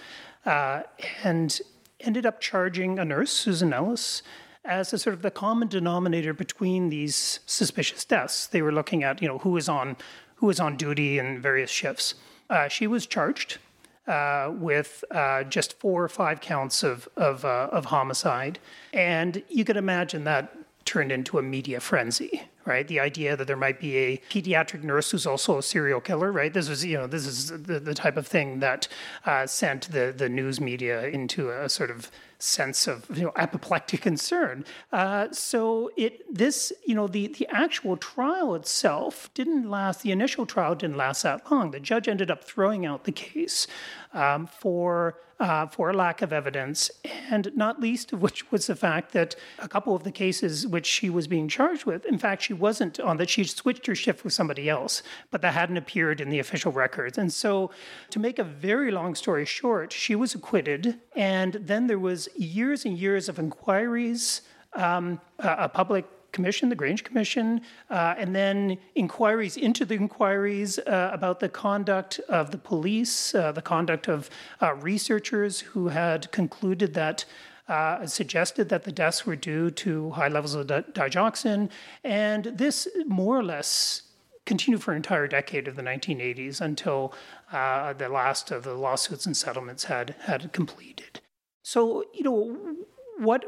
uh, 0.45 0.83
and 1.25 1.61
ended 2.01 2.27
up 2.27 2.41
charging 2.41 2.99
a 2.99 3.05
nurse 3.05 3.33
Susan 3.33 3.71
Nelles 3.71 4.23
as 4.65 4.93
a 4.93 4.99
sort 4.99 5.15
of 5.15 5.23
the 5.23 5.31
common 5.31 5.69
denominator 5.69 6.33
between 6.33 6.91
these 6.91 7.41
suspicious 7.47 8.05
deaths. 8.05 8.47
They 8.47 8.63
were 8.63 8.73
looking 8.73 9.03
at 9.03 9.23
you 9.23 9.29
know 9.29 9.39
who 9.39 9.51
was 9.51 9.69
on 9.69 9.97
who 10.37 10.47
was 10.47 10.61
on 10.61 10.77
duty 10.77 11.19
in 11.19 11.41
various 11.41 11.71
shifts. 11.71 12.15
Uh, 12.51 12.69
she 12.69 12.87
was 12.87 13.07
charged 13.07 13.59
uh, 14.07 14.51
with 14.55 15.05
uh, 15.11 15.45
just 15.45 15.79
four 15.79 16.03
or 16.03 16.09
five 16.09 16.41
counts 16.41 16.83
of 16.83 17.09
of, 17.17 17.45
uh, 17.45 17.69
of 17.73 17.87
homicide, 17.87 18.59
and 18.93 19.43
you 19.49 19.65
could 19.65 19.77
imagine 19.77 20.25
that 20.25 20.57
turned 20.85 21.13
into 21.13 21.39
a 21.39 21.43
media 21.43 21.81
frenzy 21.81 22.43
right? 22.69 22.87
The 22.87 23.01
idea 23.01 23.37
that 23.37 23.47
there 23.47 23.57
might 23.57 23.81
be 23.81 23.97
a 23.97 24.19
pediatric 24.31 24.85
nurse 24.85 25.11
who's 25.11 25.27
also 25.27 25.59
a 25.59 25.63
serial 25.63 26.01
killer, 26.01 26.31
right? 26.31 26.53
This 26.53 26.69
was, 26.69 26.85
you 26.85 26.97
know, 26.97 27.07
this 27.07 27.27
is 27.27 27.49
the, 27.49 27.81
the 27.81 27.95
type 27.95 28.17
of 28.17 28.27
thing 28.27 28.61
that 28.61 28.87
uh, 29.27 29.47
sent 29.47 29.91
the, 29.91 30.15
the 30.17 30.29
news 30.29 30.61
media 30.61 31.07
into 31.07 31.51
a 31.51 31.69
sort 31.69 31.91
of 31.91 32.11
sense 32.41 32.87
of 32.87 33.05
you 33.17 33.25
know 33.25 33.33
apoplectic 33.37 34.01
concern. 34.11 34.65
Uh, 34.93 35.27
so 35.33 35.91
it 35.97 36.23
this 36.33 36.73
you 36.87 36.95
know 36.95 37.09
the 37.09 37.27
the 37.29 37.49
actual 37.51 37.97
trial 37.97 38.55
itself 38.55 39.33
didn't 39.35 39.69
last. 39.69 40.03
The 40.03 40.13
initial 40.13 40.47
trial 40.47 40.75
didn't 40.75 40.97
last 40.97 41.23
that 41.23 41.51
long. 41.51 41.73
The 41.73 41.81
judge 41.81 42.09
ended 42.09 42.31
up 42.31 42.45
throwing 42.45 42.87
out 42.87 43.05
the 43.05 43.13
case 43.13 43.67
um, 44.15 44.47
for 44.47 45.19
uh, 45.41 45.67
for 45.67 45.95
lack 45.95 46.21
of 46.23 46.33
evidence, 46.33 46.91
and 47.31 47.51
not 47.57 47.81
least 47.81 48.13
of 48.13 48.23
which 48.23 48.51
was 48.51 48.67
the 48.67 48.75
fact 48.75 49.13
that 49.13 49.37
a 49.59 49.69
couple 49.69 49.95
of 49.95 50.03
the 50.03 50.11
cases 50.11 50.67
which 50.67 50.87
she 50.87 51.09
was 51.09 51.29
being 51.29 51.49
charged 51.49 51.85
with, 51.85 52.05
in 52.07 52.19
fact, 52.19 52.43
she 52.43 52.53
wasn't 52.53 52.99
on 53.01 53.17
that. 53.19 53.31
She 53.31 53.45
switched 53.45 53.87
her 53.87 53.95
shift 53.95 54.25
with 54.25 54.33
somebody 54.33 54.69
else, 54.69 55.03
but 55.31 55.43
that 55.43 55.55
hadn't 55.55 55.77
appeared 55.77 56.21
in 56.21 56.31
the 56.31 56.39
official 56.39 56.73
records. 56.73 57.19
And 57.19 57.33
so, 57.33 57.71
to 58.11 58.19
make 58.19 58.39
a 58.39 58.45
very 58.45 58.91
long 58.91 59.15
story 59.15 59.45
short, 59.45 59.93
she 59.93 60.15
was 60.15 60.35
acquitted, 60.35 60.99
and 61.15 61.55
then 61.55 61.87
there 61.87 61.99
was 61.99 62.29
years 62.37 62.85
and 62.85 62.99
years 62.99 63.29
of 63.29 63.39
inquiries, 63.39 64.43
um, 64.75 65.21
a 65.39 65.69
public 65.69 66.05
Commission, 66.33 66.69
the 66.69 66.75
Grange 66.75 67.05
Commission, 67.05 67.61
uh, 67.91 68.15
and 68.19 68.35
then 68.35 68.79
inquiries 68.95 69.57
into 69.57 69.85
the 69.85 69.95
inquiries 69.95 70.79
uh, 70.81 71.11
about 71.13 71.41
the 71.41 71.49
conduct 71.49 72.21
of 72.29 72.51
the 72.51 72.59
police, 72.59 73.35
uh, 73.35 73.53
the 73.53 73.63
conduct 73.63 74.09
of 74.09 74.31
uh, 74.61 74.75
researchers 74.75 75.61
who 75.61 75.89
had 75.89 76.31
concluded 76.33 76.95
that. 76.95 77.25
Uh, 77.69 78.07
suggested 78.07 78.71
that 78.71 78.85
the 78.85 78.91
deaths 78.91 79.27
were 79.27 79.37
due 79.37 79.71
to 79.71 80.09
high 80.13 80.29
levels 80.29 80.55
of 80.55 80.67
di- 80.67 80.81
digoxin, 80.93 81.69
and 82.03 82.45
this 82.45 82.89
more 83.07 83.39
or 83.39 83.45
less 83.45 84.05
continued 84.47 84.83
for 84.83 84.93
an 84.93 84.97
entire 84.97 85.29
decade 85.29 85.69
of 85.69 85.77
the 85.77 85.83
1980s 85.83 86.63
until 86.63 87.13
uh, 87.53 87.93
the 87.93 88.09
last 88.09 88.51
of 88.51 88.65
the 88.65 88.73
lawsuits 88.73 89.27
and 89.27 89.37
settlements 89.37 89.85
had 89.85 90.17
had 90.21 90.51
completed. 90.55 91.21
So, 91.63 92.05
you 92.15 92.23
know, 92.25 92.77
what 93.19 93.45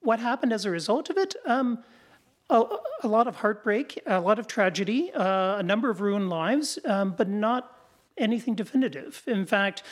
what 0.00 0.20
happened 0.20 0.54
as 0.54 0.64
a 0.64 0.70
result 0.70 1.10
of 1.10 1.18
it? 1.18 1.34
Um, 1.44 1.84
a, 2.50 3.08
lot 3.08 3.26
of 3.26 3.36
heartbreak, 3.36 4.00
a 4.06 4.20
lot 4.20 4.38
of 4.38 4.46
tragedy, 4.46 5.12
uh, 5.12 5.58
a 5.58 5.62
number 5.62 5.90
of 5.90 6.00
ruined 6.00 6.30
lives, 6.30 6.78
um, 6.84 7.14
but 7.16 7.28
not 7.28 7.74
anything 8.16 8.54
definitive. 8.54 9.22
In 9.26 9.46
fact, 9.46 9.82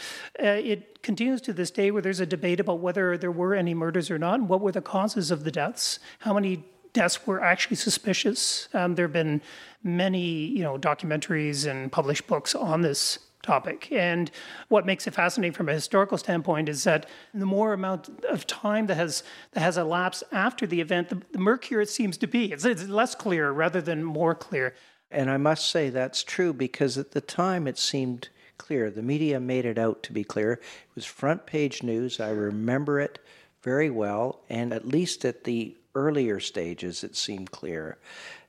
uh, 0.42 0.47
it 0.47 1.03
continues 1.03 1.40
to 1.42 1.53
this 1.53 1.71
day 1.71 1.90
where 1.90 2.03
there's 2.03 2.21
a 2.21 2.27
debate 2.27 2.59
about 2.59 2.81
whether 2.81 3.16
there 3.16 3.31
were 3.31 3.55
any 3.55 3.75
murders 3.75 4.11
or 4.11 4.19
not, 4.19 4.40
and 4.40 4.49
what 4.49 4.61
were 4.61 4.73
the 4.73 4.83
causes 4.83 5.31
of 5.31 5.45
the 5.45 5.53
deaths, 5.53 5.99
how 6.21 6.35
many 6.35 6.64
deaths 6.92 7.27
were 7.27 7.42
actually 7.42 7.77
suspicious. 7.77 8.69
Um, 8.73 8.95
there 8.95 9.05
have 9.05 9.12
been 9.12 9.42
many, 9.83 10.47
you 10.47 10.62
know, 10.62 10.79
documentaries 10.79 11.71
and 11.71 11.92
published 11.92 12.27
books 12.27 12.55
on 12.55 12.81
this 12.81 13.19
topic. 13.42 13.88
And 13.92 14.31
what 14.68 14.87
makes 14.87 15.07
it 15.07 15.14
fascinating 15.14 15.53
from 15.53 15.68
a 15.68 15.72
historical 15.72 16.18
standpoint 16.18 16.68
is 16.68 16.85
that 16.85 17.07
the 17.33 17.46
more 17.46 17.72
amount 17.72 18.25
of 18.25 18.46
time 18.46 18.87
that 18.87 18.96
has 18.96 19.22
that 19.53 19.61
has 19.61 19.79
elapsed 19.79 20.25
after 20.33 20.66
the 20.66 20.81
event, 20.81 21.09
the, 21.09 21.22
the 21.33 21.38
murkier 21.38 21.81
it 21.81 21.88
seems 21.88 22.16
to 22.18 22.27
be. 22.27 22.53
It's, 22.53 22.64
it's 22.64 22.88
less 22.88 23.14
clear 23.14 23.51
rather 23.51 23.81
than 23.81 24.03
more 24.03 24.35
clear. 24.35 24.75
And 25.11 25.31
I 25.31 25.37
must 25.37 25.70
say 25.70 25.90
that's 25.90 26.25
true 26.25 26.53
because 26.53 26.99
at 26.99 27.12
the 27.12 27.20
time 27.20 27.66
it 27.66 27.79
seemed 27.79 28.29
clear. 28.59 28.90
The 28.90 29.03
media 29.03 29.38
made 29.38 29.64
it 29.64 29.79
out 29.79 30.03
to 30.05 30.12
be 30.12 30.25
clear. 30.25 30.55
It 30.55 30.94
was 30.94 31.05
front 31.05 31.46
page 31.46 31.83
news. 31.83 32.20
I 32.20 32.31
remember 32.31 32.99
it 33.01 33.18
very 33.62 33.90
well, 33.90 34.40
and 34.49 34.72
at 34.72 34.87
least 34.87 35.25
at 35.25 35.44
the 35.44 35.77
earlier 35.94 36.40
stages, 36.40 37.03
it 37.03 37.16
seemed 37.16 37.51
clear. 37.51 37.99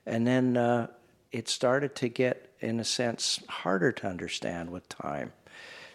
And 0.05 0.25
then 0.27 0.57
uh, 0.57 0.87
it 1.31 1.49
started 1.49 1.95
to 1.95 2.09
get, 2.09 2.46
in 2.59 2.79
a 2.79 2.83
sense, 2.83 3.41
harder 3.47 3.91
to 3.91 4.07
understand 4.07 4.69
with 4.69 4.87
time. 4.89 5.33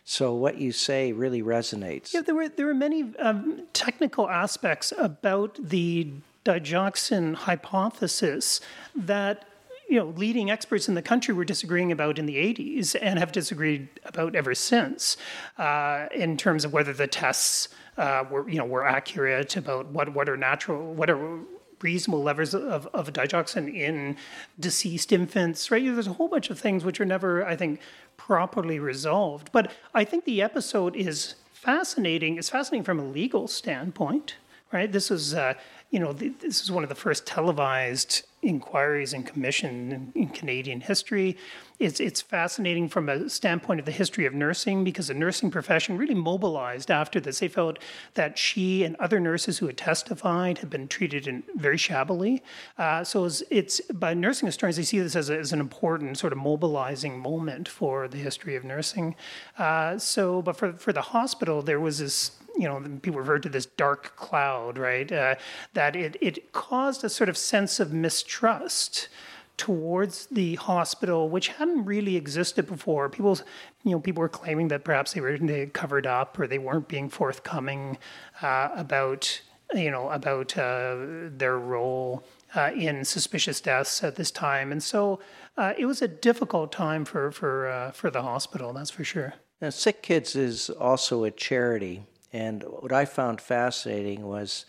So 0.04 0.34
what 0.34 0.58
you 0.58 0.72
say 0.72 1.12
really 1.12 1.42
resonates. 1.42 2.12
Yeah, 2.12 2.22
there 2.22 2.34
were 2.34 2.48
there 2.48 2.66
were 2.66 2.74
many 2.74 3.16
um, 3.18 3.62
technical 3.72 4.28
aspects 4.28 4.92
about 4.98 5.58
the 5.60 6.08
digoxin 6.44 7.34
hypothesis 7.34 8.60
that 8.96 9.46
you 9.88 9.98
know 9.98 10.06
leading 10.16 10.50
experts 10.50 10.88
in 10.88 10.94
the 10.94 11.02
country 11.02 11.32
were 11.34 11.44
disagreeing 11.44 11.92
about 11.92 12.18
in 12.18 12.26
the 12.26 12.36
80s 12.36 12.96
and 13.00 13.18
have 13.18 13.30
disagreed 13.30 13.88
about 14.04 14.34
ever 14.34 14.54
since 14.54 15.16
uh, 15.58 16.06
in 16.14 16.36
terms 16.36 16.64
of 16.64 16.72
whether 16.72 16.92
the 16.92 17.06
tests 17.06 17.68
uh, 17.96 18.24
were 18.28 18.48
you 18.48 18.58
know 18.58 18.64
were 18.64 18.84
accurate 18.84 19.56
about 19.56 19.86
what 19.86 20.12
what 20.14 20.28
are 20.28 20.36
natural 20.36 20.94
what 20.94 21.10
are 21.10 21.38
reasonable 21.82 22.22
levels 22.22 22.54
of, 22.54 22.86
of 22.92 23.12
digoxin 23.12 23.72
in 23.72 24.16
deceased 24.58 25.12
infants, 25.12 25.70
right? 25.70 25.84
There's 25.84 26.06
a 26.06 26.14
whole 26.14 26.28
bunch 26.28 26.50
of 26.50 26.58
things 26.58 26.84
which 26.84 27.00
are 27.00 27.04
never, 27.04 27.44
I 27.44 27.56
think, 27.56 27.80
properly 28.16 28.78
resolved. 28.78 29.50
But 29.52 29.72
I 29.94 30.04
think 30.04 30.24
the 30.24 30.42
episode 30.42 30.96
is 30.96 31.34
fascinating. 31.52 32.38
It's 32.38 32.50
fascinating 32.50 32.84
from 32.84 32.98
a 32.98 33.04
legal 33.04 33.48
standpoint, 33.48 34.36
right? 34.72 34.90
This 34.90 35.10
is, 35.10 35.34
uh, 35.34 35.54
you 35.90 36.00
know, 36.00 36.12
this 36.12 36.62
is 36.62 36.72
one 36.72 36.82
of 36.82 36.88
the 36.88 36.94
first 36.94 37.26
televised 37.26 38.22
inquiries 38.42 39.12
and 39.12 39.24
commission 39.24 39.92
in, 39.92 40.22
in 40.22 40.28
Canadian 40.28 40.80
history. 40.80 41.36
It's, 41.78 42.00
it's 42.00 42.20
fascinating 42.20 42.88
from 42.88 43.08
a 43.08 43.28
standpoint 43.28 43.80
of 43.80 43.86
the 43.86 43.92
history 43.92 44.24
of 44.26 44.34
nursing 44.34 44.84
because 44.84 45.08
the 45.08 45.14
nursing 45.14 45.50
profession 45.50 45.96
really 45.96 46.14
mobilized 46.14 46.90
after 46.90 47.20
this. 47.20 47.38
They 47.38 47.48
felt 47.48 47.78
that 48.14 48.38
she 48.38 48.84
and 48.84 48.96
other 48.96 49.20
nurses 49.20 49.58
who 49.58 49.66
had 49.66 49.76
testified 49.76 50.58
had 50.58 50.70
been 50.70 50.88
treated 50.88 51.26
in, 51.26 51.42
very 51.56 51.76
shabbily. 51.76 52.42
Uh, 52.78 53.04
so 53.04 53.24
it's, 53.24 53.42
it's, 53.50 53.80
by 53.92 54.14
nursing 54.14 54.46
historians, 54.46 54.76
they 54.76 54.82
see 54.82 55.00
this 55.00 55.16
as, 55.16 55.30
a, 55.30 55.38
as, 55.38 55.52
an 55.52 55.60
important 55.60 56.18
sort 56.18 56.32
of 56.32 56.38
mobilizing 56.38 57.18
moment 57.18 57.68
for 57.68 58.08
the 58.08 58.18
history 58.18 58.56
of 58.56 58.64
nursing. 58.64 59.14
Uh, 59.58 59.98
so, 59.98 60.42
but 60.42 60.56
for, 60.56 60.72
for 60.72 60.92
the 60.92 61.02
hospital, 61.02 61.62
there 61.62 61.80
was 61.80 61.98
this 61.98 62.32
you 62.56 62.68
know, 62.68 62.80
people 63.02 63.20
referred 63.20 63.42
to 63.44 63.48
this 63.48 63.66
dark 63.66 64.16
cloud, 64.16 64.78
right? 64.78 65.10
Uh, 65.10 65.34
that 65.74 65.96
it, 65.96 66.16
it 66.20 66.52
caused 66.52 67.04
a 67.04 67.08
sort 67.08 67.28
of 67.28 67.36
sense 67.36 67.80
of 67.80 67.92
mistrust 67.92 69.08
towards 69.56 70.26
the 70.26 70.56
hospital, 70.56 71.28
which 71.28 71.48
hadn't 71.48 71.84
really 71.84 72.16
existed 72.16 72.66
before. 72.66 73.08
People, 73.08 73.38
you 73.84 73.92
know, 73.92 74.00
people 74.00 74.20
were 74.20 74.28
claiming 74.28 74.68
that 74.68 74.84
perhaps 74.84 75.12
they 75.12 75.20
were 75.20 75.38
they 75.38 75.66
covered 75.66 76.06
up 76.06 76.38
or 76.38 76.46
they 76.46 76.58
weren't 76.58 76.88
being 76.88 77.08
forthcoming 77.08 77.98
uh, 78.40 78.70
about, 78.74 79.40
you 79.74 79.90
know, 79.90 80.08
about 80.10 80.56
uh, 80.58 80.96
their 81.36 81.58
role 81.58 82.24
uh, 82.54 82.70
in 82.74 83.04
suspicious 83.04 83.60
deaths 83.60 84.02
at 84.02 84.16
this 84.16 84.30
time, 84.30 84.72
and 84.72 84.82
so 84.82 85.20
uh, 85.56 85.72
it 85.78 85.86
was 85.86 86.02
a 86.02 86.08
difficult 86.08 86.72
time 86.72 87.04
for 87.04 87.30
for 87.30 87.68
uh, 87.68 87.90
for 87.92 88.10
the 88.10 88.22
hospital. 88.22 88.72
That's 88.72 88.90
for 88.90 89.04
sure. 89.04 89.34
Now, 89.60 89.70
Sick 89.70 90.02
Kids 90.02 90.34
is 90.34 90.70
also 90.70 91.24
a 91.24 91.30
charity 91.30 92.02
and 92.32 92.62
what 92.62 92.92
I 92.92 93.04
found 93.04 93.40
fascinating 93.40 94.26
was 94.26 94.66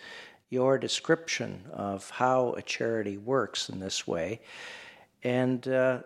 your 0.50 0.78
description 0.78 1.64
of 1.72 2.10
how 2.12 2.54
a 2.54 2.62
charity 2.62 3.18
works 3.18 3.70
in 3.70 3.80
this 3.80 4.08
way. 4.08 4.42
And 5.24 5.66
uh, 5.68 6.00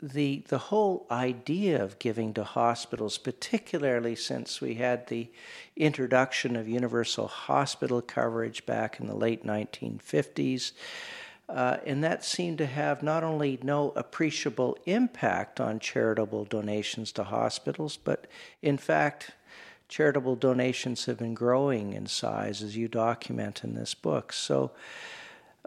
the, 0.00 0.42
the 0.48 0.58
whole 0.58 1.06
idea 1.10 1.82
of 1.82 1.98
giving 1.98 2.32
to 2.34 2.44
hospitals, 2.44 3.18
particularly 3.18 4.16
since 4.16 4.62
we 4.62 4.74
had 4.74 5.06
the 5.08 5.30
introduction 5.76 6.56
of 6.56 6.66
universal 6.66 7.28
hospital 7.28 8.00
coverage 8.00 8.64
back 8.64 8.98
in 8.98 9.06
the 9.06 9.14
late 9.16 9.44
1950s, 9.44 10.72
Uh, 11.48 11.76
and 11.84 12.02
that 12.02 12.24
seemed 12.24 12.56
to 12.56 12.66
have 12.66 13.02
not 13.02 13.22
only 13.22 13.58
no 13.62 13.92
appreciable 13.94 14.78
impact 14.86 15.60
on 15.60 15.78
charitable 15.78 16.46
donations 16.46 17.12
to 17.12 17.24
hospitals, 17.24 17.98
but 17.98 18.26
in 18.62 18.78
fact, 18.78 19.32
charitable 19.92 20.36
donations 20.36 21.04
have 21.04 21.18
been 21.18 21.34
growing 21.34 21.92
in 21.92 22.06
size 22.06 22.62
as 22.62 22.74
you 22.74 22.88
document 22.88 23.62
in 23.62 23.74
this 23.74 23.92
book. 23.92 24.32
So, 24.32 24.70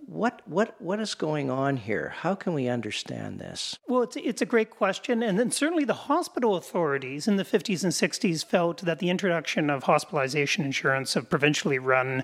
what 0.08 0.42
what 0.46 0.76
what 0.82 1.00
is 1.00 1.14
going 1.14 1.52
on 1.52 1.78
here? 1.78 2.10
How 2.10 2.34
can 2.34 2.54
we 2.54 2.68
understand 2.68 3.40
this? 3.40 3.78
Well, 3.88 4.02
it's 4.02 4.16
it's 4.16 4.42
a 4.42 4.46
great 4.46 4.72
question, 4.72 5.22
and 5.22 5.38
then 5.38 5.52
certainly 5.52 5.86
the 5.86 5.94
hospital 5.94 6.56
authorities 6.56 7.28
in 7.28 7.36
the 7.36 7.46
50s 7.46 7.84
and 7.84 7.94
60s 7.94 8.44
felt 8.44 8.82
that 8.82 8.98
the 8.98 9.12
introduction 9.12 9.70
of 9.70 9.84
hospitalization 9.84 10.66
insurance 10.66 11.16
of 11.16 11.30
provincially 11.30 11.78
run 11.78 12.24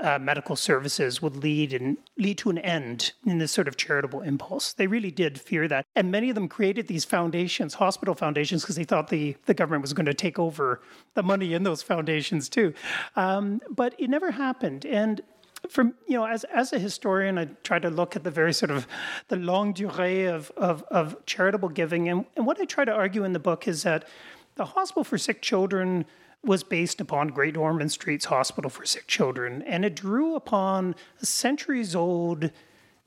uh, 0.00 0.18
medical 0.18 0.56
services 0.56 1.22
would 1.22 1.36
lead 1.36 1.72
and 1.72 1.96
lead 2.16 2.38
to 2.38 2.50
an 2.50 2.58
end 2.58 3.12
in 3.24 3.38
this 3.38 3.52
sort 3.52 3.68
of 3.68 3.76
charitable 3.76 4.22
impulse. 4.22 4.72
They 4.72 4.86
really 4.86 5.10
did 5.10 5.40
fear 5.40 5.68
that, 5.68 5.86
and 5.94 6.10
many 6.10 6.28
of 6.30 6.34
them 6.34 6.48
created 6.48 6.88
these 6.88 7.04
foundations, 7.04 7.74
hospital 7.74 8.14
foundations, 8.14 8.62
because 8.62 8.76
they 8.76 8.84
thought 8.84 9.08
the 9.08 9.36
the 9.46 9.54
government 9.54 9.82
was 9.82 9.92
going 9.92 10.06
to 10.06 10.14
take 10.14 10.38
over 10.38 10.80
the 11.14 11.22
money 11.22 11.54
in 11.54 11.62
those 11.62 11.82
foundations 11.82 12.48
too. 12.48 12.74
Um, 13.16 13.60
but 13.70 13.94
it 13.98 14.10
never 14.10 14.32
happened, 14.32 14.84
and 14.84 15.22
from 15.68 15.94
you 16.06 16.16
know 16.16 16.26
as 16.26 16.44
as 16.44 16.72
a 16.72 16.78
historian 16.78 17.38
i 17.38 17.46
try 17.62 17.78
to 17.78 17.88
look 17.88 18.16
at 18.16 18.22
the 18.22 18.30
very 18.30 18.52
sort 18.52 18.70
of 18.70 18.86
the 19.28 19.36
longue 19.36 19.74
durée 19.74 20.30
of 20.30 20.50
of, 20.56 20.82
of 20.90 21.16
charitable 21.26 21.70
giving 21.70 22.08
and, 22.08 22.26
and 22.36 22.46
what 22.46 22.60
i 22.60 22.64
try 22.64 22.84
to 22.84 22.92
argue 22.92 23.24
in 23.24 23.32
the 23.32 23.38
book 23.38 23.66
is 23.66 23.82
that 23.82 24.06
the 24.56 24.64
hospital 24.64 25.04
for 25.04 25.16
sick 25.16 25.40
children 25.40 26.04
was 26.44 26.62
based 26.62 27.00
upon 27.00 27.28
Great 27.28 27.56
Ormond 27.56 27.92
Street's 27.92 28.26
Hospital 28.26 28.70
for 28.70 28.84
Sick 28.84 29.06
Children, 29.06 29.62
and 29.62 29.84
it 29.84 29.96
drew 29.96 30.34
upon 30.34 30.94
a 31.20 31.26
centuries 31.26 31.94
old 31.94 32.50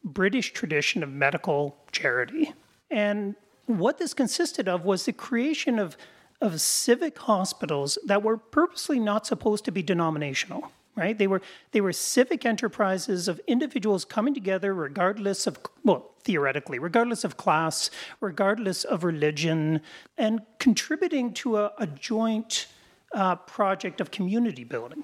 British 0.04 0.54
tradition 0.54 1.04
of 1.04 1.12
medical 1.12 1.78
charity. 1.92 2.54
And 2.90 3.36
what 3.66 3.98
this 3.98 4.14
consisted 4.14 4.68
of 4.68 4.86
was 4.86 5.06
the 5.06 5.14
creation 5.14 5.78
of, 5.80 5.98
of 6.42 6.62
civic 6.62 7.18
hospitals 7.18 7.98
that 8.06 8.24
were 8.24 8.38
purposely 8.38 9.00
not 9.00 9.28
supposed 9.28 9.66
to 9.66 9.72
be 9.72 9.84
denominational 9.84 10.72
right? 10.98 11.18
They 11.18 11.28
were 11.28 11.42
they 11.72 11.80
were 11.80 11.94
civic 11.94 12.46
enterprises 12.46 13.28
of 13.28 13.40
individuals 13.48 14.04
coming 14.04 14.34
together 14.34 14.74
regardless 14.74 15.48
of 15.48 15.60
well, 15.86 16.12
theoretically, 16.24 16.80
regardless 16.80 17.24
of 17.24 17.38
class, 17.38 17.90
regardless 18.20 18.84
of 18.84 19.04
religion, 19.04 19.82
and 20.18 20.42
contributing 20.58 21.34
to 21.36 21.58
a, 21.58 21.72
a 21.78 21.88
joint 21.88 22.68
uh, 23.14 23.36
project 23.36 24.02
of 24.02 24.12
community 24.12 24.64
building 24.64 25.04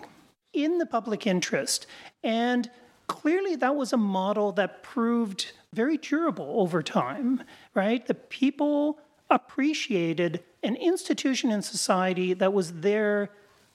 in 0.53 0.77
the 0.77 0.85
public 0.85 1.25
interest. 1.25 1.87
And 2.23 2.69
clearly 3.07 3.55
that 3.57 3.75
was 3.75 3.93
a 3.93 3.97
model 3.97 4.51
that 4.53 4.83
proved 4.83 5.51
very 5.73 5.97
durable 5.97 6.61
over 6.61 6.83
time, 6.83 7.43
right? 7.73 8.05
The 8.05 8.13
people 8.13 8.99
appreciated 9.29 10.43
an 10.61 10.75
institution 10.75 11.51
in 11.51 11.61
society 11.61 12.33
that 12.33 12.53
was 12.53 12.73
there 12.73 13.29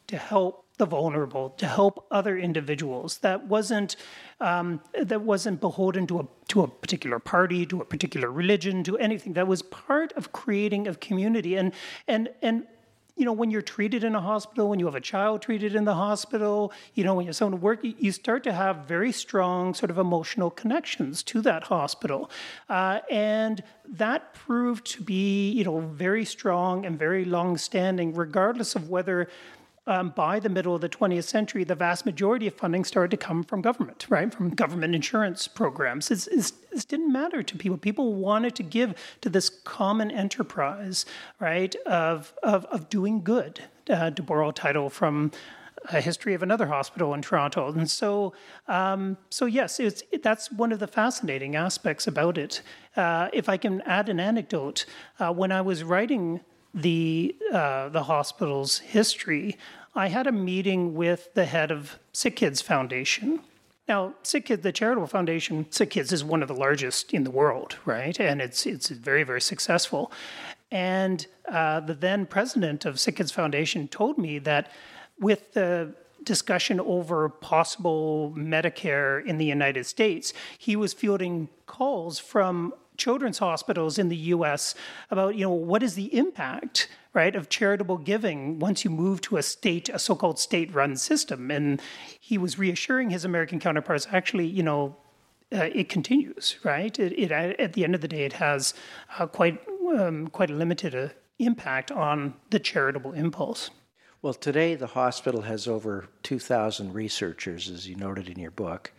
to 0.06 0.16
help 0.16 0.64
the 0.78 0.86
vulnerable, 0.86 1.50
to 1.50 1.66
help 1.66 2.06
other 2.10 2.38
individuals. 2.38 3.18
That 3.18 3.46
wasn't 3.48 3.96
um, 4.40 4.80
that 4.94 5.22
wasn't 5.22 5.60
beholden 5.60 6.06
to 6.06 6.20
a 6.20 6.28
to 6.48 6.62
a 6.62 6.68
particular 6.68 7.18
party, 7.18 7.66
to 7.66 7.80
a 7.80 7.84
particular 7.84 8.30
religion, 8.30 8.84
to 8.84 8.96
anything. 8.98 9.32
That 9.34 9.48
was 9.48 9.62
part 9.62 10.12
of 10.12 10.32
creating 10.32 10.86
a 10.86 10.94
community. 10.94 11.56
And 11.56 11.72
and 12.06 12.30
and 12.40 12.66
you 13.18 13.24
know, 13.24 13.32
when 13.32 13.50
you're 13.50 13.60
treated 13.60 14.04
in 14.04 14.14
a 14.14 14.20
hospital, 14.20 14.68
when 14.68 14.78
you 14.78 14.86
have 14.86 14.94
a 14.94 15.00
child 15.00 15.42
treated 15.42 15.74
in 15.74 15.84
the 15.84 15.94
hospital, 15.94 16.72
you 16.94 17.02
know, 17.02 17.14
when 17.14 17.24
you 17.24 17.30
have 17.30 17.36
someone 17.36 17.60
work, 17.60 17.80
you 17.82 18.12
start 18.12 18.44
to 18.44 18.52
have 18.52 18.86
very 18.86 19.10
strong 19.10 19.74
sort 19.74 19.90
of 19.90 19.98
emotional 19.98 20.50
connections 20.50 21.24
to 21.24 21.42
that 21.42 21.64
hospital. 21.64 22.30
Uh, 22.68 23.00
and 23.10 23.64
that 23.88 24.34
proved 24.34 24.86
to 24.86 25.02
be, 25.02 25.50
you 25.50 25.64
know, 25.64 25.80
very 25.80 26.24
strong 26.24 26.86
and 26.86 26.96
very 26.96 27.24
long 27.24 27.58
standing, 27.58 28.14
regardless 28.14 28.76
of 28.76 28.88
whether 28.88 29.28
um, 29.88 30.10
by 30.10 30.38
the 30.38 30.50
middle 30.50 30.74
of 30.74 30.82
the 30.82 30.88
20th 30.88 31.24
century, 31.24 31.64
the 31.64 31.74
vast 31.74 32.04
majority 32.04 32.46
of 32.46 32.54
funding 32.54 32.84
started 32.84 33.10
to 33.10 33.16
come 33.16 33.42
from 33.42 33.62
government, 33.62 34.06
right? 34.10 34.32
From 34.32 34.50
government 34.50 34.94
insurance 34.94 35.48
programs. 35.48 36.10
It's, 36.10 36.26
it's, 36.26 36.52
this 36.70 36.84
didn't 36.84 37.10
matter 37.10 37.42
to 37.42 37.56
people. 37.56 37.78
People 37.78 38.12
wanted 38.12 38.54
to 38.56 38.62
give 38.62 38.94
to 39.22 39.30
this 39.30 39.48
common 39.48 40.10
enterprise, 40.10 41.06
right, 41.40 41.74
of, 41.86 42.34
of, 42.42 42.66
of 42.66 42.90
doing 42.90 43.22
good, 43.22 43.62
uh, 43.88 44.10
to 44.10 44.22
borrow 44.22 44.50
a 44.50 44.52
title 44.52 44.90
from 44.90 45.32
a 45.86 46.02
history 46.02 46.34
of 46.34 46.42
another 46.42 46.66
hospital 46.66 47.14
in 47.14 47.22
Toronto. 47.22 47.72
And 47.72 47.90
so, 47.90 48.34
um, 48.66 49.16
so 49.30 49.46
yes, 49.46 49.80
it's, 49.80 50.02
it, 50.12 50.22
that's 50.22 50.52
one 50.52 50.70
of 50.70 50.80
the 50.80 50.86
fascinating 50.86 51.56
aspects 51.56 52.06
about 52.06 52.36
it. 52.36 52.60
Uh, 52.94 53.28
if 53.32 53.48
I 53.48 53.56
can 53.56 53.80
add 53.82 54.10
an 54.10 54.20
anecdote, 54.20 54.84
uh, 55.18 55.32
when 55.32 55.50
I 55.50 55.62
was 55.62 55.82
writing 55.82 56.40
the 56.74 57.34
uh, 57.52 57.88
the 57.88 58.02
hospital's 58.04 58.78
history, 58.78 59.56
I 59.94 60.08
had 60.08 60.26
a 60.26 60.32
meeting 60.32 60.94
with 60.94 61.34
the 61.34 61.44
head 61.44 61.70
of 61.70 61.98
Sick 62.12 62.36
Kids 62.36 62.60
Foundation. 62.60 63.40
Now, 63.88 64.14
Sick 64.22 64.46
Kids, 64.46 64.62
the 64.62 64.72
charitable 64.72 65.06
foundation, 65.06 65.66
Sick 65.70 65.90
Kids 65.90 66.12
is 66.12 66.22
one 66.22 66.42
of 66.42 66.48
the 66.48 66.54
largest 66.54 67.14
in 67.14 67.24
the 67.24 67.30
world, 67.30 67.76
right? 67.84 68.18
And 68.20 68.40
it's 68.40 68.66
it's 68.66 68.90
very 68.90 69.22
very 69.22 69.40
successful. 69.40 70.12
And 70.70 71.26
uh, 71.48 71.80
the 71.80 71.94
then 71.94 72.26
president 72.26 72.84
of 72.84 73.00
Sick 73.00 73.16
Kids 73.16 73.32
Foundation 73.32 73.88
told 73.88 74.18
me 74.18 74.38
that 74.40 74.70
with 75.18 75.54
the 75.54 75.94
discussion 76.22 76.78
over 76.80 77.28
possible 77.28 78.34
Medicare 78.36 79.24
in 79.24 79.38
the 79.38 79.46
United 79.46 79.86
States, 79.86 80.34
he 80.58 80.76
was 80.76 80.92
fielding 80.92 81.48
calls 81.66 82.18
from 82.18 82.74
children's 82.98 83.38
hospitals 83.38 83.98
in 83.98 84.08
the 84.08 84.16
US 84.16 84.74
about, 85.10 85.36
you 85.36 85.42
know, 85.42 85.50
what 85.50 85.82
is 85.82 85.94
the 85.94 86.14
impact, 86.14 86.88
right, 87.14 87.34
of 87.34 87.48
charitable 87.48 87.98
giving 87.98 88.58
once 88.58 88.84
you 88.84 88.90
move 88.90 89.20
to 89.22 89.36
a 89.36 89.42
state, 89.42 89.88
a 89.88 89.98
so-called 89.98 90.38
state-run 90.38 90.96
system. 90.96 91.50
And 91.50 91.80
he 92.20 92.38
was 92.38 92.58
reassuring 92.58 93.10
his 93.10 93.24
American 93.24 93.58
counterparts, 93.58 94.06
actually, 94.10 94.46
you 94.46 94.62
know, 94.62 94.96
uh, 95.52 95.70
it 95.74 95.88
continues, 95.88 96.56
right? 96.62 96.98
It, 96.98 97.18
it, 97.18 97.32
at 97.32 97.72
the 97.72 97.84
end 97.84 97.94
of 97.94 98.02
the 98.02 98.08
day, 98.08 98.24
it 98.24 98.34
has 98.34 98.74
uh, 99.18 99.26
quite 99.26 99.58
um, 99.88 100.28
quite 100.28 100.50
a 100.50 100.54
limited 100.54 100.94
uh, 100.94 101.08
impact 101.38 101.90
on 101.90 102.34
the 102.50 102.58
charitable 102.58 103.12
impulse. 103.12 103.70
Well, 104.20 104.34
today 104.34 104.74
the 104.74 104.88
hospital 104.88 105.42
has 105.42 105.68
over 105.68 106.08
2,000 106.24 106.92
researchers, 106.92 107.70
as 107.70 107.88
you 107.88 107.94
noted 107.94 108.28
in 108.28 108.38
your 108.38 108.50
book. 108.50 108.92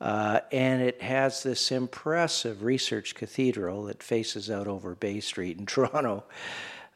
Uh, 0.00 0.40
and 0.50 0.82
it 0.82 1.00
has 1.02 1.42
this 1.42 1.70
impressive 1.70 2.62
research 2.62 3.14
cathedral 3.14 3.84
that 3.84 4.02
faces 4.02 4.50
out 4.50 4.66
over 4.66 4.94
Bay 4.94 5.20
Street 5.20 5.58
in 5.58 5.66
Toronto. 5.66 6.24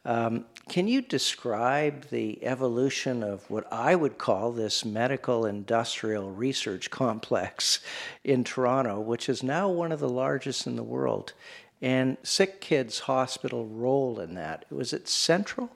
Um, 0.05 0.45
can 0.69 0.87
you 0.87 1.01
describe 1.01 2.09
the 2.09 2.43
evolution 2.45 3.23
of 3.23 3.49
what 3.49 3.71
I 3.71 3.95
would 3.95 4.17
call 4.17 4.51
this 4.51 4.85
medical 4.85 5.45
industrial 5.45 6.31
research 6.31 6.91
complex 6.91 7.79
in 8.23 8.43
Toronto, 8.43 8.99
which 8.99 9.27
is 9.27 9.41
now 9.43 9.67
one 9.67 9.91
of 9.91 9.99
the 9.99 10.09
largest 10.09 10.67
in 10.67 10.75
the 10.75 10.83
world? 10.83 11.33
And 11.81 12.17
Sick 12.23 12.61
Kids 12.61 12.99
Hospital 12.99 13.65
role 13.65 14.19
in 14.19 14.35
that? 14.35 14.65
Was 14.71 14.93
it 14.93 15.07
central 15.07 15.71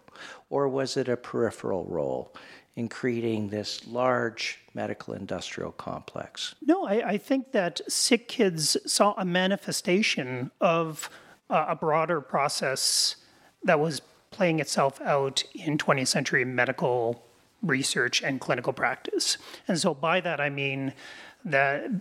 or 0.50 0.68
was 0.70 0.96
it 0.96 1.10
a 1.10 1.18
peripheral 1.18 1.86
role? 1.86 2.34
in 2.76 2.88
creating 2.88 3.50
this 3.50 3.86
large 3.88 4.60
medical 4.74 5.14
industrial 5.14 5.74
complex? 5.74 6.56
No, 6.62 6.86
I, 6.86 7.10
I 7.10 7.18
think 7.18 7.52
that 7.52 7.82
sick 7.92 8.30
kids 8.30 8.78
saw 8.86 9.14
a 9.18 9.26
manifestation 9.26 10.50
of 10.62 11.10
uh, 11.50 11.66
a 11.68 11.76
broader 11.76 12.22
process 12.22 13.18
that 13.64 13.82
was 13.82 14.02
playing 14.40 14.62
itself 14.62 15.02
out 15.02 15.44
in 15.54 15.78
20th 15.78 16.08
century 16.08 16.46
medical 16.46 17.22
research 17.62 18.24
and 18.24 18.40
clinical 18.40 18.72
practice. 18.72 19.38
And 19.68 19.78
so 19.78 19.94
by 19.94 20.22
that 20.22 20.40
I 20.40 20.50
mean 20.50 20.94
that 21.44 21.92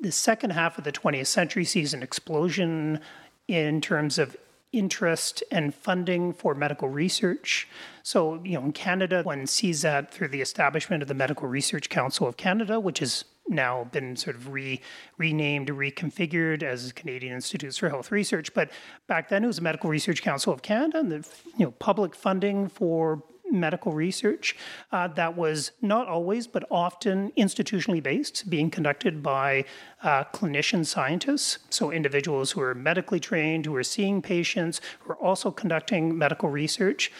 the 0.00 0.10
second 0.10 0.52
half 0.52 0.78
of 0.78 0.84
the 0.84 0.90
20th 0.90 1.26
century 1.26 1.66
sees 1.66 1.92
an 1.92 2.02
explosion 2.02 2.98
in 3.46 3.82
terms 3.82 4.18
of 4.18 4.38
interest 4.72 5.42
and 5.50 5.74
funding 5.74 6.32
for 6.32 6.54
medical 6.54 6.88
research. 6.88 7.68
So, 8.02 8.42
you 8.42 8.58
know, 8.58 8.64
in 8.64 8.72
Canada, 8.72 9.20
one 9.22 9.46
sees 9.46 9.82
that 9.82 10.14
through 10.14 10.28
the 10.28 10.40
establishment 10.40 11.02
of 11.02 11.08
the 11.08 11.14
Medical 11.14 11.46
Research 11.46 11.90
Council 11.90 12.26
of 12.26 12.38
Canada, 12.38 12.80
which 12.80 13.00
has 13.00 13.26
now 13.48 13.84
been 13.84 14.16
sort 14.16 14.36
of 14.36 14.52
re, 14.52 14.80
renamed, 15.18 15.68
reconfigured 15.68 16.62
as 16.62 16.92
Canadian 16.92 17.34
Institutes 17.34 17.76
for 17.76 17.88
Health 17.88 18.10
Research. 18.10 18.54
But 18.54 18.70
back 19.06 19.28
then, 19.28 19.44
it 19.44 19.46
was 19.46 19.56
the 19.56 19.62
Medical 19.62 19.90
Research 19.90 20.22
Council 20.22 20.52
of 20.52 20.62
Canada, 20.62 20.98
and 20.98 21.10
the 21.10 21.28
you 21.58 21.64
know 21.66 21.72
public 21.72 22.14
funding 22.14 22.68
for 22.68 23.22
medical 23.52 23.92
research 23.92 24.56
uh, 24.90 25.06
that 25.08 25.36
was 25.36 25.72
not 25.80 26.08
always, 26.08 26.46
but 26.46 26.64
often 26.70 27.30
institutionally 27.36 28.02
based, 28.02 28.48
being 28.48 28.70
conducted 28.70 29.22
by 29.22 29.64
uh, 30.02 30.24
clinician 30.32 30.84
scientists, 30.84 31.58
so 31.70 31.90
individuals 31.90 32.52
who 32.52 32.60
are 32.60 32.74
medically 32.74 33.20
trained, 33.20 33.66
who 33.66 33.76
are 33.76 33.84
seeing 33.84 34.22
patients, 34.22 34.80
who 35.00 35.12
are 35.12 35.16
also 35.16 35.50
conducting 35.50 36.16
medical 36.16 36.48
research. 36.48 37.12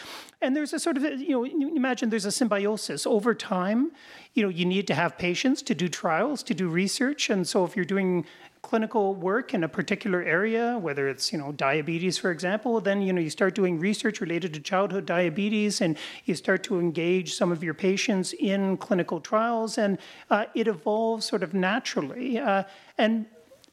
And 0.43 0.57
there's 0.57 0.73
a 0.73 0.79
sort 0.79 0.97
of, 0.97 1.05
you 1.05 1.31
know, 1.31 1.45
imagine 1.45 2.11
there's 2.11 2.25
a 2.25 2.33
symbiosis 2.33 3.07
over 3.07 3.35
time. 3.35 3.93
You 4.35 4.43
know, 4.43 4.49
you 4.49 4.65
need 4.65 4.87
to 4.89 4.95
have 4.95 5.17
patients 5.17 5.63
to 5.63 5.75
do 5.75 5.89
trials, 5.89 6.43
to 6.45 6.55
do 6.55 6.69
research. 6.69 7.31
And 7.31 7.47
so 7.47 7.65
if 7.65 7.77
you're 7.77 7.85
doing 7.85 8.27
clinical 8.63 9.15
work 9.15 9.55
in 9.55 9.65
a 9.65 9.69
particular 9.69 10.23
area, 10.23 10.79
whether 10.79 11.09
it's 11.09 11.33
you 11.33 11.39
know 11.39 11.53
diabetes, 11.53 12.17
for 12.17 12.31
example, 12.31 12.81
then 12.81 13.03
you 13.03 13.13
know 13.13 13.21
you 13.21 13.31
start 13.31 13.55
doing 13.55 13.79
research 13.79 14.21
related 14.21 14.55
to 14.55 14.61
childhood 14.61 15.05
diabetes, 15.05 15.81
and 15.81 15.99
you 16.25 16.35
start 16.35 16.63
to 16.65 16.79
engage 16.79 17.35
some 17.35 17.53
of 17.53 17.63
your 17.63 17.75
patients 17.75 18.33
in 18.33 18.77
clinical 18.77 19.21
trials, 19.21 19.79
and 19.79 19.99
uh, 20.31 20.45
it 20.55 20.69
evolves 20.69 21.27
sort 21.27 21.43
of 21.43 21.55
naturally. 21.55 22.39
Uh, 22.39 22.63
and 22.99 23.27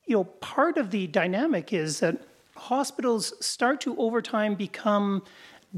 you 0.05 0.15
know, 0.15 0.23
part 0.23 0.77
of 0.77 0.89
the 0.89 1.05
dynamic 1.08 1.71
is 1.71 1.99
that 1.99 2.17
hospitals 2.55 3.34
start 3.45 3.79
to 3.82 3.95
over 3.97 4.21
time 4.21 4.55
become 4.55 5.23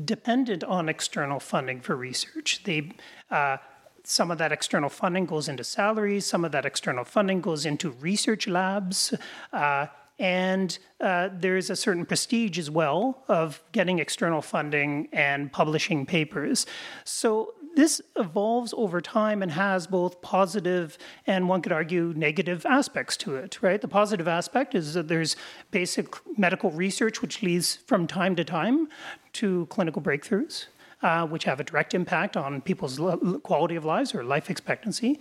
dependent 0.06 0.64
on 0.64 0.90
external 0.90 1.40
funding 1.40 1.82
for 1.82 1.96
research. 1.96 2.64
They 2.64 2.94
uh, 3.30 3.58
some 4.04 4.32
of 4.32 4.38
that 4.40 4.52
external 4.52 4.90
funding 4.90 5.26
goes 5.26 5.48
into 5.48 5.64
salaries, 5.64 6.26
some 6.26 6.44
of 6.44 6.52
that 6.52 6.66
external 6.66 7.06
funding 7.06 7.42
goes 7.42 7.66
into 7.66 7.92
research 7.92 8.48
labs. 8.48 9.14
Uh, 9.54 9.88
and 10.18 10.78
uh, 11.00 11.30
there's 11.34 11.70
a 11.70 11.76
certain 11.76 12.06
prestige 12.06 12.60
as 12.60 12.70
well 12.70 13.24
of 13.28 13.62
getting 13.72 14.00
external 14.00 14.42
funding 14.42 15.08
and 15.12 15.52
publishing 15.52 16.06
papers. 16.06 16.66
So 17.06 17.56
this 17.76 18.02
evolves 18.16 18.74
over 18.78 19.02
time 19.02 19.42
and 19.42 19.52
has 19.52 19.88
both 19.88 20.22
positive 20.22 20.98
and 21.28 21.48
one 21.48 21.62
could 21.62 21.72
argue 21.72 22.14
negative 22.16 22.66
aspects 22.66 23.18
to 23.18 23.36
it, 23.36 23.62
right? 23.62 23.82
The 23.82 23.88
positive 23.88 24.28
aspect 24.28 24.76
is 24.76 24.94
that 24.94 25.08
there's 25.08 25.36
basic 25.72 26.16
medical 26.38 26.72
research 26.72 27.22
which 27.22 27.42
leads 27.42 27.76
from 27.76 28.08
time 28.08 28.36
to 28.36 28.44
time 28.44 28.88
to 29.34 29.66
clinical 29.68 30.02
breakthroughs 30.02 30.68
uh, 31.04 31.26
which 31.26 31.44
have 31.46 31.60
a 31.60 31.64
direct 31.64 31.94
impact 31.94 32.38
on 32.38 32.62
people's 32.62 33.00
quality 33.44 33.76
of 33.76 33.86
lives 33.86 34.14
or 34.14 34.24
life 34.24 34.50
expectancy. 34.50 35.20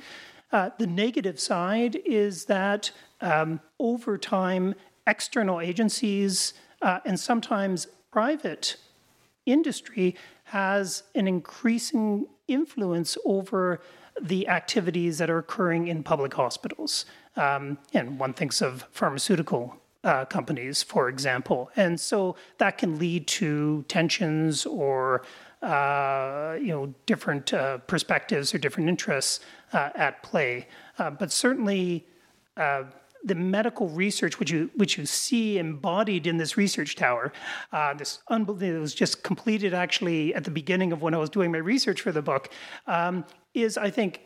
Uh, 0.53 0.71
the 0.79 0.87
negative 0.87 1.39
side 1.39 1.97
is 2.05 2.47
that 2.47 2.91
um, 3.21 3.61
over 3.79 4.19
time, 4.19 4.75
external 5.07 5.61
agencies 5.61 6.55
uh, 6.83 7.01
and 7.05 7.19
sometimes 7.19 7.87
private 8.11 8.77
industry 9.47 10.17
has 10.51 11.05
an 11.15 11.29
increasing 11.29 12.27
influence 12.49 13.17
over 13.25 13.81
the 14.21 14.49
activities 14.49 15.19
that 15.19 15.31
are 15.31 15.39
occurring 15.39 15.87
in 15.87 16.03
public 16.03 16.35
hospitals. 16.35 17.07
Um, 17.37 17.79
and 17.95 18.19
one 18.19 18.33
thinks 18.35 18.61
of 18.61 18.85
pharmaceutical 18.91 19.77
uh, 20.03 20.25
companies, 20.25 20.83
for 20.83 21.09
example. 21.09 21.71
And 21.77 22.01
so 22.01 22.35
that 22.59 22.79
can 22.79 22.99
lead 22.99 23.29
to 23.29 23.85
tensions 23.87 24.67
or 24.67 25.23
uh, 25.63 26.57
you 26.61 26.69
know 26.69 26.93
different 27.07 27.53
uh, 27.53 27.79
perspectives 27.79 28.53
or 28.53 28.59
different 28.59 28.89
interests 28.89 29.39
uh, 29.73 29.91
at 29.95 30.21
play. 30.25 30.67
Uh, 30.99 31.11
but 31.11 31.31
certainly, 31.31 32.07
uh, 32.57 32.85
the 33.25 33.35
medical 33.35 33.89
research 33.89 34.39
which 34.39 34.51
you 34.51 34.71
which 34.75 34.97
you 34.97 35.07
see 35.07 35.59
embodied 35.59 36.27
in 36.27 36.37
this 36.39 36.57
research 36.57 36.97
tower, 36.97 37.33
this 37.97 38.21
unbelievable 38.29 38.79
it 38.79 38.81
was 38.81 38.95
just 38.95 39.23
completed 39.23 39.75
actually 39.75 40.35
at 40.35 40.45
the 40.45 40.51
beginning 40.51 40.93
of 40.93 41.03
when 41.03 41.15
I 41.15 41.19
was 41.19 41.31
doing 41.31 41.53
my 41.53 41.59
research 41.59 42.01
for 42.01 42.13
the 42.13 42.23
book, 42.23 42.51
um, 42.87 43.25
is 43.55 43.77
I 43.77 43.91
think 43.91 44.21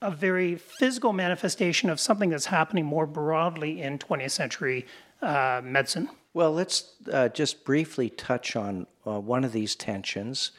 a 0.00 0.10
very 0.10 0.56
physical 0.56 1.12
manifestation 1.12 1.90
of 1.90 1.98
something 1.98 2.30
that's 2.30 2.46
happening 2.46 2.84
more 2.84 3.06
broadly 3.06 3.82
in 3.82 3.98
20th 3.98 4.30
century 4.30 4.86
uh, 5.22 5.60
medicine. 5.64 6.08
Well, 6.34 6.52
let's 6.52 6.92
uh, 7.12 7.28
just 7.30 7.64
briefly 7.64 8.10
touch 8.10 8.54
on 8.54 8.86
uh, 9.06 9.18
one 9.18 9.44
of 9.44 9.52
these 9.52 9.74
tensions 9.74 10.52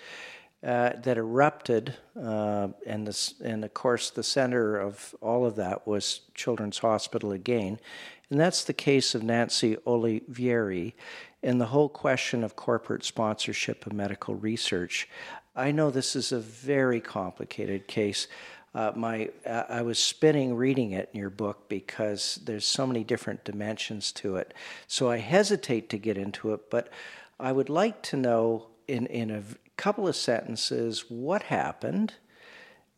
uh, 0.64 0.92
that 1.02 1.18
erupted, 1.18 1.96
uh, 2.22 2.70
and, 2.86 3.08
this, 3.08 3.36
and 3.44 3.64
of 3.64 3.74
course, 3.74 4.10
the 4.10 4.24
center 4.24 4.78
of 4.78 5.16
all 5.22 5.46
of 5.46 5.56
that 5.56 5.88
was 5.88 6.22
Children's 6.34 6.80
Hospital 6.80 7.32
again. 7.32 7.80
And 8.30 8.40
that's 8.40 8.64
the 8.64 8.74
case 8.74 9.16
of 9.16 9.24
Nancy 9.24 9.76
Olivieri 9.88 10.94
and 11.42 11.60
the 11.60 11.68
whole 11.68 11.90
question 11.90 12.44
of 12.44 12.56
corporate 12.56 13.04
sponsorship 13.04 13.86
of 13.86 13.94
medical 13.94 14.36
research. 14.36 15.08
I 15.56 15.72
know 15.72 15.90
this 15.90 16.16
is 16.16 16.32
a 16.32 16.40
very 16.40 17.00
complicated 17.00 17.88
case 17.88 18.28
uh, 18.74 18.92
my 18.96 19.30
uh, 19.46 19.64
I 19.68 19.82
was 19.82 19.98
spinning 19.98 20.56
reading 20.56 20.92
it 20.92 21.10
in 21.14 21.20
your 21.20 21.32
book 21.32 21.68
because 21.70 22.40
there's 22.44 22.66
so 22.66 22.86
many 22.86 23.04
different 23.04 23.44
dimensions 23.44 24.12
to 24.14 24.36
it. 24.36 24.54
So 24.88 25.10
I 25.10 25.18
hesitate 25.18 25.90
to 25.90 25.98
get 25.98 26.18
into 26.18 26.54
it, 26.54 26.70
but 26.70 26.90
I 27.40 27.52
would 27.52 27.70
like 27.70 28.02
to 28.04 28.18
know 28.18 28.68
in 28.88 29.08
in 29.08 29.32
a 29.32 29.42
couple 29.80 30.10
of 30.10 30.16
sentences 30.16 31.06
what 31.08 31.44
happened 31.44 32.14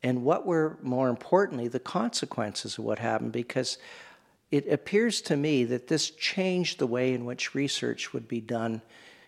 and 0.01 0.23
what 0.23 0.47
were 0.47 0.79
more 0.81 1.09
importantly 1.09 1.67
the 1.67 1.79
consequences 1.79 2.79
of 2.79 2.83
what 2.83 2.97
happened 2.97 3.31
because 3.31 3.77
it 4.49 4.67
appears 4.67 5.21
to 5.21 5.37
me 5.37 5.63
that 5.63 5.87
this 5.87 6.09
changed 6.09 6.79
the 6.79 6.87
way 6.87 7.13
in 7.13 7.23
which 7.23 7.53
research 7.53 8.13
would 8.13 8.27
be 8.27 8.41
done 8.41 8.81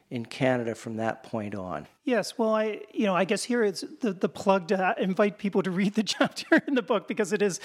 in 0.10 0.26
Canada 0.26 0.74
from 0.74 0.98
that 0.98 1.22
point 1.22 1.54
on. 1.54 1.88
Yes, 2.06 2.39
well, 2.39 2.56
I 2.56 2.82
you 2.92 3.06
know 3.06 3.16
I 3.16 3.24
guess 3.24 3.44
here 3.44 3.63
is 3.63 3.86
the, 4.02 4.13
the 4.13 4.30
plug 4.30 4.70
to 4.70 4.96
invite 4.98 5.38
people 5.38 5.62
to 5.62 5.70
read 5.72 5.94
the 5.94 6.04
chapter 6.16 6.60
in 6.68 6.74
the 6.74 6.82
book 6.82 7.08
because 7.08 7.34
it 7.34 7.44
is 7.44 7.60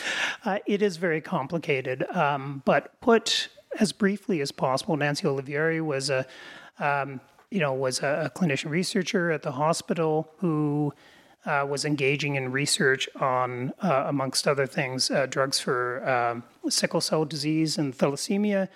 uh, 0.45 0.59
it 0.67 0.83
is 0.83 0.99
very 0.99 1.23
complicated. 1.23 2.05
Um, 2.15 2.63
but 2.67 3.01
put 3.01 3.49
as 3.81 3.93
briefly 3.93 4.43
as 4.43 4.53
possible, 4.53 4.99
Nancy 4.99 5.25
Olivieri 5.25 5.81
was 5.81 6.11
a 6.11 6.27
um, 6.79 7.21
you 7.51 7.61
know 7.61 7.73
was 7.73 8.01
a, 8.01 8.27
a, 8.27 8.31
clinician 8.39 8.71
researcher 8.71 9.31
at 9.31 9.43
the 9.43 9.53
hospital 9.53 10.29
who. 10.39 10.93
Uh, 11.47 11.65
was 11.65 11.85
engaging 11.85 12.35
in 12.35 12.51
research 12.51 13.09
on, 13.21 13.73
uh, 13.81 14.05
amongst 14.09 14.47
other 14.47 14.67
things, 14.67 15.09
uh, 15.11 15.25
drugs 15.25 15.59
for 15.59 16.07
um, 16.07 16.43
sickle 16.69 17.01
cell 17.01 17.25
disease 17.25 17.79
and 17.79 17.97
thalassemia. 17.97 18.69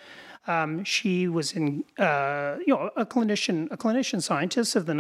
Um, 0.47 0.83
she 0.85 1.29
was 1.29 1.53
in, 1.53 1.85
uh, 1.99 2.57
you 2.65 2.73
know, 2.73 2.91
a 2.97 3.05
clinician, 3.05 3.71
a 3.71 3.77
clinician 3.77 4.23
scientist 4.23 4.75
of 4.75 4.87
the 4.87 4.95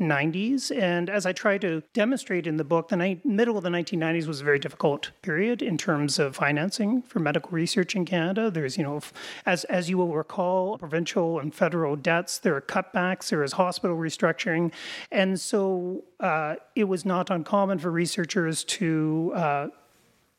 1990s, 0.00 0.76
and 0.76 1.08
as 1.08 1.26
I 1.26 1.32
try 1.32 1.58
to 1.58 1.82
demonstrate 1.92 2.46
in 2.46 2.56
the 2.56 2.64
book, 2.64 2.88
the 2.88 2.96
ni- 2.96 3.20
middle 3.24 3.56
of 3.56 3.62
the 3.62 3.70
1990s 3.70 4.26
was 4.26 4.40
a 4.40 4.44
very 4.44 4.58
difficult 4.58 5.10
period 5.22 5.62
in 5.62 5.78
terms 5.78 6.18
of 6.18 6.36
financing 6.36 7.02
for 7.02 7.20
medical 7.20 7.50
research 7.50 7.94
in 7.94 8.04
Canada. 8.04 8.50
There's, 8.50 8.76
you 8.76 8.82
know, 8.82 9.00
as 9.46 9.64
as 9.64 9.88
you 9.88 9.98
will 9.98 10.14
recall, 10.14 10.78
provincial 10.78 11.38
and 11.38 11.54
federal 11.54 11.96
debts. 11.96 12.38
There 12.38 12.56
are 12.56 12.60
cutbacks. 12.60 13.28
There 13.28 13.42
is 13.42 13.52
hospital 13.52 13.96
restructuring, 13.96 14.72
and 15.10 15.40
so 15.40 16.04
uh, 16.20 16.56
it 16.74 16.84
was 16.84 17.04
not 17.04 17.30
uncommon 17.30 17.78
for 17.78 17.90
researchers 17.90 18.64
to 18.64 19.32
uh, 19.34 19.68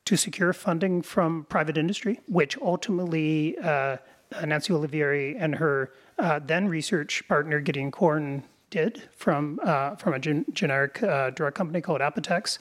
to 0.05 0.15
secure 0.15 0.53
funding 0.53 1.01
from 1.01 1.45
private 1.49 1.77
industry, 1.77 2.19
which 2.27 2.57
ultimately 2.59 3.57
uh, 3.59 3.97
Nancy 4.45 4.73
Olivieri 4.73 5.35
and 5.39 5.55
her 5.55 5.91
uh, 6.19 6.39
then 6.43 6.67
research 6.67 7.27
partner 7.27 7.59
Gideon 7.59 7.91
Koren 7.91 8.43
did 8.75 9.03
from 9.15 9.59
uh, 9.63 9.95
from 9.95 10.13
a 10.13 10.19
gen- 10.19 10.45
generic 10.51 11.01
uh, 11.01 11.29
drug 11.29 11.53
company 11.55 11.79
called 11.81 12.01
Apotex. 12.01 12.57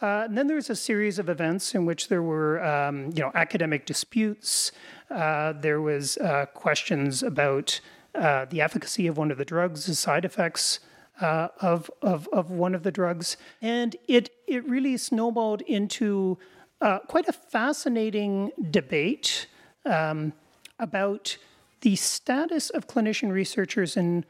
Uh, 0.00 0.24
and 0.26 0.36
then 0.36 0.46
there 0.46 0.56
was 0.56 0.70
a 0.70 0.76
series 0.76 1.18
of 1.18 1.28
events 1.28 1.74
in 1.74 1.86
which 1.86 2.08
there 2.08 2.22
were, 2.22 2.62
um, 2.64 2.96
you 3.14 3.22
know, 3.22 3.30
academic 3.34 3.86
disputes. 3.86 4.72
Uh, 5.10 5.52
there 5.66 5.80
was 5.80 6.18
questions 6.54 7.22
about 7.22 7.80
the 8.52 8.60
efficacy 8.66 9.06
of 9.06 9.16
one 9.16 9.30
of 9.30 9.38
the 9.38 9.44
drugs, 9.44 9.86
the 9.86 9.94
side 9.94 10.24
effects 10.24 10.80
of, 11.20 11.90
of 12.00 12.28
of 12.32 12.50
one 12.50 12.74
of 12.74 12.82
the 12.82 12.90
drugs, 12.90 13.36
and 13.60 13.96
it 14.08 14.30
it 14.46 14.62
really 14.74 14.96
snowballed 14.96 15.62
into 15.62 16.38
uh, 16.80 16.98
quite 17.12 17.28
a 17.28 17.32
fascinating 17.32 18.50
debate 18.70 19.46
um, 19.84 20.32
about 20.78 21.36
the 21.80 21.96
status 21.96 22.70
of 22.70 22.86
clinician 22.86 23.30
researchers 23.30 23.96
in 23.96 24.24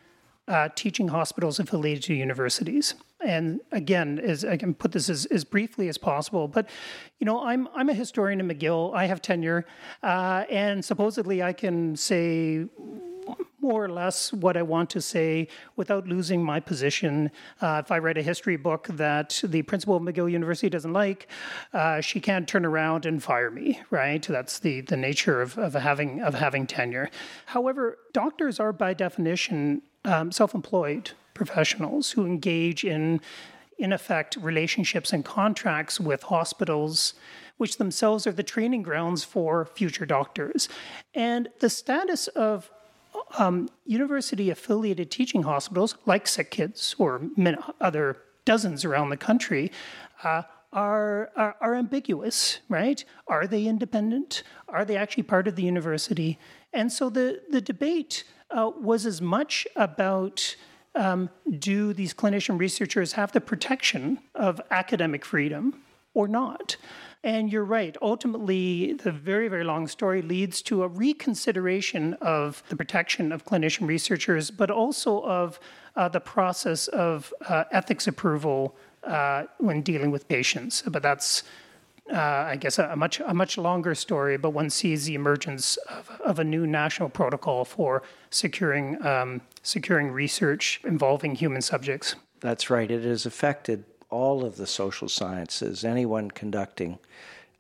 uh, 0.49 0.69
teaching 0.75 1.09
hospitals 1.09 1.59
affiliated 1.59 2.05
to 2.05 2.15
universities. 2.15 2.95
And 3.25 3.61
again, 3.73 4.19
as 4.19 4.45
I 4.45 4.57
can 4.57 4.75
put 4.75 4.93
this 4.93 5.09
as, 5.09 5.25
as 5.27 5.45
briefly 5.45 5.89
as 5.89 5.97
possible, 5.97 6.47
but 6.47 6.69
you 7.19 7.25
know, 7.25 7.43
I'm 7.43 7.69
I'm 7.75 7.89
a 7.89 7.95
historian 7.95 8.41
in 8.41 8.49
McGill. 8.49 8.95
I 8.95 9.07
have 9.07 9.23
tenure, 9.23 9.65
uh, 10.03 10.45
and 10.51 10.85
supposedly 10.85 11.43
I 11.43 11.55
can 11.55 11.97
say 11.97 12.67
more 13.65 13.85
or 13.85 13.89
less 13.89 14.33
what 14.33 14.57
I 14.57 14.63
want 14.63 14.91
to 14.91 15.01
say 15.01 15.49
without 15.75 16.07
losing 16.07 16.45
my 16.45 16.61
position. 16.61 17.31
Uh, 17.61 17.81
if 17.85 17.91
I 17.91 17.99
write 17.99 18.19
a 18.19 18.23
history 18.23 18.57
book 18.57 18.87
that 18.89 19.41
the 19.43 19.63
principal 19.63 19.97
of 19.97 20.03
McGill 20.03 20.31
University 20.31 20.69
doesn't 20.69 20.93
like, 20.93 21.29
uh, 21.73 22.01
she 22.01 22.21
can't 22.21 22.47
turn 22.47 22.65
around 22.67 23.07
and 23.07 23.23
fire 23.23 23.51
me, 23.51 23.81
right? 23.91 24.23
That's 24.23 24.59
the, 24.59 24.83
the 24.83 24.99
nature 24.99 25.41
of, 25.41 25.57
of, 25.59 25.73
having, 25.73 26.21
of 26.21 26.35
having 26.35 26.67
tenure. 26.67 27.11
However, 27.47 27.99
doctors 28.13 28.61
are 28.61 28.73
by 28.73 28.93
definition 28.93 29.83
um, 30.05 30.31
self 30.31 30.55
employed 30.55 31.13
professionals 31.33 32.11
who 32.11 32.27
engage 32.27 32.85
in, 32.85 33.21
in 33.79 33.93
effect, 33.93 34.37
relationships 34.37 35.13
and 35.13 35.25
contracts 35.25 35.99
with 35.99 36.23
hospitals 36.25 37.15
which 37.57 37.79
themselves 37.79 38.27
are 38.27 38.33
the 38.33 38.43
training 38.43 38.83
grounds 38.83 39.23
for 39.23 39.65
future 39.65 40.07
doctors. 40.07 40.69
And 41.15 41.49
the 41.61 41.71
status 41.71 42.27
of 42.29 42.71
um, 43.39 43.69
university 43.85 44.51
affiliated 44.51 45.11
teaching 45.11 45.43
hospitals 45.43 45.97
like 46.07 46.27
SickKids 46.27 46.95
or 46.99 47.23
other 47.81 48.17
dozens 48.45 48.85
around 48.85 49.11
the 49.11 49.17
country 49.17 49.73
uh, 50.23 50.43
are, 50.73 51.31
are, 51.37 51.57
are 51.61 51.75
ambiguous, 51.75 52.59
right? 52.69 53.05
Are 53.29 53.47
they 53.47 53.67
independent? 53.67 54.43
Are 54.69 54.85
they 54.85 54.97
actually 54.97 55.23
part 55.23 55.47
of 55.47 55.57
the 55.57 55.63
university? 55.63 56.39
And 56.73 56.93
so 56.93 57.09
the, 57.09 57.41
the 57.51 57.61
debate 57.61 58.25
uh, 58.51 58.71
was 58.81 59.07
as 59.07 59.21
much 59.21 59.67
about 59.77 60.57
um, 60.97 61.31
do 61.59 61.93
these 61.93 62.15
clinician 62.15 62.59
researchers 62.59 63.13
have 63.13 63.33
the 63.33 63.41
protection 63.41 64.19
of 64.35 64.61
academic 64.71 65.25
freedom 65.25 65.83
or 66.13 66.29
not? 66.29 66.77
And 67.25 67.51
you're 67.51 67.65
right. 67.65 67.97
Ultimately, 68.03 68.93
the 68.93 69.11
very, 69.11 69.49
very 69.49 69.65
long 69.65 69.89
story 69.89 70.21
leads 70.21 70.61
to 70.63 70.83
a 70.83 70.89
reconsideration 70.89 72.13
of 72.21 72.63
the 72.69 72.77
protection 72.77 73.33
of 73.33 73.47
clinician 73.47 73.89
researchers, 73.89 74.51
but 74.51 74.71
also 74.71 75.25
of 75.25 75.59
uh, 75.97 76.07
the 76.11 76.21
process 76.21 76.87
of 76.89 77.33
uh, 77.49 77.65
ethics 77.73 78.07
approval 78.07 78.77
uh, 79.05 79.45
when 79.57 79.81
dealing 79.81 80.11
with 80.11 80.29
patients. 80.29 80.83
But 80.87 81.03
that's, 81.03 81.45
uh, 82.13 82.19
I 82.19 82.57
guess, 82.57 82.79
a, 82.79 82.91
a, 82.91 82.97
much 82.97 83.21
a 83.21 83.33
much 83.33 83.57
longer 83.57 83.95
story. 83.95 84.37
But 84.37 84.51
one 84.51 84.69
sees 84.69 85.07
the 85.07 85.15
emergence 85.15 85.79
of, 85.89 86.11
of 86.23 86.39
a 86.41 86.45
new 86.45 86.67
national 86.67 87.09
protocol 87.09 87.65
for 87.65 88.03
securing 88.29 89.03
um, 89.03 89.41
securing 89.63 90.11
research 90.11 90.79
involving 90.85 91.37
human 91.37 91.63
subjects. 91.63 92.17
That's 92.41 92.69
right. 92.69 92.91
It 92.91 93.05
has 93.05 93.25
affected 93.25 93.85
all 94.15 94.45
of 94.45 94.57
the 94.57 94.67
social 94.67 95.09
sciences. 95.09 95.85
Anyone 95.85 96.31
conducting 96.31 97.01